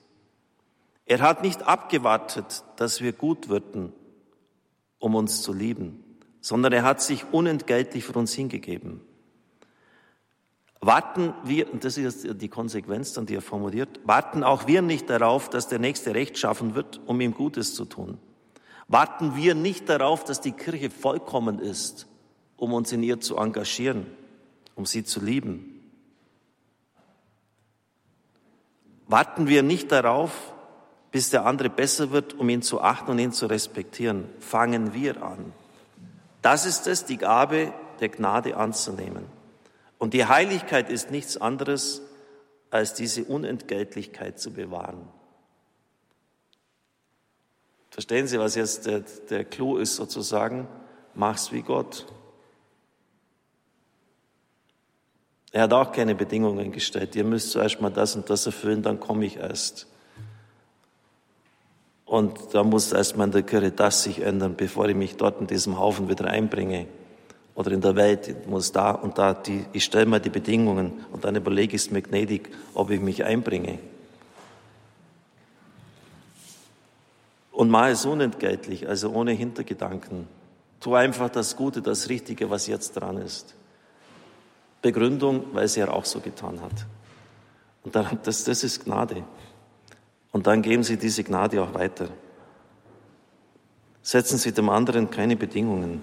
Er 1.04 1.20
hat 1.20 1.42
nicht 1.42 1.62
abgewartet, 1.62 2.64
dass 2.76 3.00
wir 3.00 3.12
gut 3.12 3.48
würden, 3.48 3.92
um 4.98 5.14
uns 5.14 5.42
zu 5.42 5.52
lieben 5.52 6.02
sondern 6.46 6.72
er 6.72 6.84
hat 6.84 7.02
sich 7.02 7.24
unentgeltlich 7.32 8.04
für 8.04 8.16
uns 8.16 8.32
hingegeben. 8.32 9.00
Warten 10.80 11.34
wir, 11.42 11.72
und 11.72 11.82
das 11.82 11.98
ist 11.98 12.40
die 12.40 12.48
Konsequenz 12.48 13.12
dann, 13.14 13.26
die 13.26 13.34
er 13.34 13.42
formuliert, 13.42 13.98
warten 14.04 14.44
auch 14.44 14.68
wir 14.68 14.80
nicht 14.80 15.10
darauf, 15.10 15.50
dass 15.50 15.66
der 15.66 15.80
Nächste 15.80 16.14
Recht 16.14 16.38
schaffen 16.38 16.76
wird, 16.76 17.00
um 17.04 17.20
ihm 17.20 17.34
Gutes 17.34 17.74
zu 17.74 17.84
tun. 17.84 18.18
Warten 18.86 19.34
wir 19.34 19.56
nicht 19.56 19.88
darauf, 19.88 20.22
dass 20.22 20.40
die 20.40 20.52
Kirche 20.52 20.88
vollkommen 20.88 21.58
ist, 21.58 22.06
um 22.56 22.72
uns 22.72 22.92
in 22.92 23.02
ihr 23.02 23.18
zu 23.18 23.36
engagieren, 23.36 24.06
um 24.76 24.86
sie 24.86 25.02
zu 25.02 25.20
lieben. 25.20 25.72
Warten 29.08 29.48
wir 29.48 29.64
nicht 29.64 29.90
darauf, 29.90 30.52
bis 31.10 31.30
der 31.30 31.46
andere 31.46 31.70
besser 31.70 32.10
wird, 32.12 32.34
um 32.34 32.48
ihn 32.48 32.62
zu 32.62 32.80
achten 32.80 33.10
und 33.12 33.18
ihn 33.18 33.32
zu 33.32 33.46
respektieren. 33.46 34.28
Fangen 34.38 34.92
wir 34.94 35.22
an. 35.22 35.52
Das 36.42 36.66
ist 36.66 36.86
es, 36.86 37.04
die 37.04 37.16
Gabe 37.16 37.72
der 38.00 38.10
Gnade 38.10 38.56
anzunehmen. 38.56 39.24
Und 39.98 40.12
die 40.12 40.26
Heiligkeit 40.26 40.90
ist 40.90 41.10
nichts 41.10 41.36
anderes, 41.36 42.02
als 42.70 42.94
diese 42.94 43.24
Unentgeltlichkeit 43.24 44.38
zu 44.38 44.52
bewahren. 44.52 45.08
Verstehen 47.90 48.26
Sie, 48.26 48.38
was 48.38 48.54
jetzt 48.56 48.84
der, 48.84 49.00
der 49.30 49.44
Clou 49.44 49.78
ist 49.78 49.96
sozusagen? 49.96 50.68
Mach's 51.14 51.50
wie 51.52 51.62
Gott. 51.62 52.06
Er 55.52 55.62
hat 55.62 55.72
auch 55.72 55.92
keine 55.92 56.14
Bedingungen 56.14 56.72
gestellt. 56.72 57.16
Ihr 57.16 57.24
müsst 57.24 57.50
zuerst 57.50 57.80
mal 57.80 57.90
das 57.90 58.16
und 58.16 58.28
das 58.28 58.46
erfüllen, 58.46 58.82
dann 58.82 59.00
komme 59.00 59.24
ich 59.24 59.36
erst. 59.36 59.86
Und 62.04 62.38
da 62.52 62.62
muss 62.62 62.92
erstmal 62.92 63.26
in 63.26 63.32
der 63.32 63.42
Kirche 63.42 63.72
das 63.72 64.04
sich 64.04 64.22
ändern, 64.22 64.54
bevor 64.56 64.88
ich 64.88 64.94
mich 64.94 65.16
dort 65.16 65.40
in 65.40 65.46
diesem 65.46 65.78
Haufen 65.78 66.08
wieder 66.08 66.26
einbringe. 66.26 66.86
Oder 67.56 67.72
in 67.72 67.80
der 67.80 67.96
Welt 67.96 68.46
muss 68.46 68.70
da 68.70 68.92
und 68.92 69.18
da, 69.18 69.32
die, 69.32 69.64
ich 69.72 69.84
stelle 69.84 70.06
mir 70.06 70.20
die 70.20 70.30
Bedingungen 70.30 70.92
und 71.10 71.24
dann 71.24 71.34
überlege 71.36 71.74
ich 71.74 71.82
es 71.82 71.90
mir 71.90 72.02
gnädig, 72.02 72.50
ob 72.74 72.90
ich 72.90 73.00
mich 73.00 73.24
einbringe. 73.24 73.78
Und 77.50 77.70
mal 77.70 77.90
es 77.90 78.04
unentgeltlich, 78.04 78.86
also 78.86 79.10
ohne 79.10 79.32
Hintergedanken. 79.32 80.28
Tu 80.80 80.94
einfach 80.94 81.30
das 81.30 81.56
Gute, 81.56 81.80
das 81.80 82.10
Richtige, 82.10 82.50
was 82.50 82.66
jetzt 82.66 82.92
dran 82.92 83.16
ist. 83.16 83.54
Begründung, 84.86 85.46
weil 85.52 85.66
sie 85.66 85.80
ja 85.80 85.90
auch 85.90 86.04
so 86.04 86.20
getan 86.20 86.60
hat. 86.60 86.86
Und 87.82 87.96
dann, 87.96 88.18
das, 88.22 88.44
das 88.44 88.62
ist 88.62 88.84
Gnade. 88.84 89.24
Und 90.30 90.46
dann 90.46 90.62
geben 90.62 90.84
Sie 90.84 90.96
diese 90.96 91.24
Gnade 91.24 91.60
auch 91.60 91.74
weiter. 91.74 92.08
Setzen 94.02 94.38
Sie 94.38 94.52
dem 94.52 94.68
anderen 94.68 95.10
keine 95.10 95.34
Bedingungen. 95.34 96.02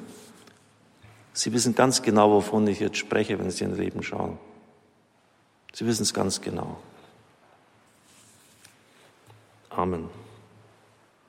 Sie 1.31 1.53
wissen 1.53 1.75
ganz 1.75 2.01
genau, 2.01 2.31
wovon 2.31 2.67
ich 2.67 2.81
jetzt 2.81 2.97
spreche, 2.97 3.39
wenn 3.39 3.51
Sie 3.51 3.63
in 3.63 3.77
Leben 3.77 4.03
schauen. 4.03 4.37
Sie 5.71 5.85
wissen 5.85 6.03
es 6.03 6.13
ganz 6.13 6.41
genau. 6.41 6.77
Amen. 9.69 10.09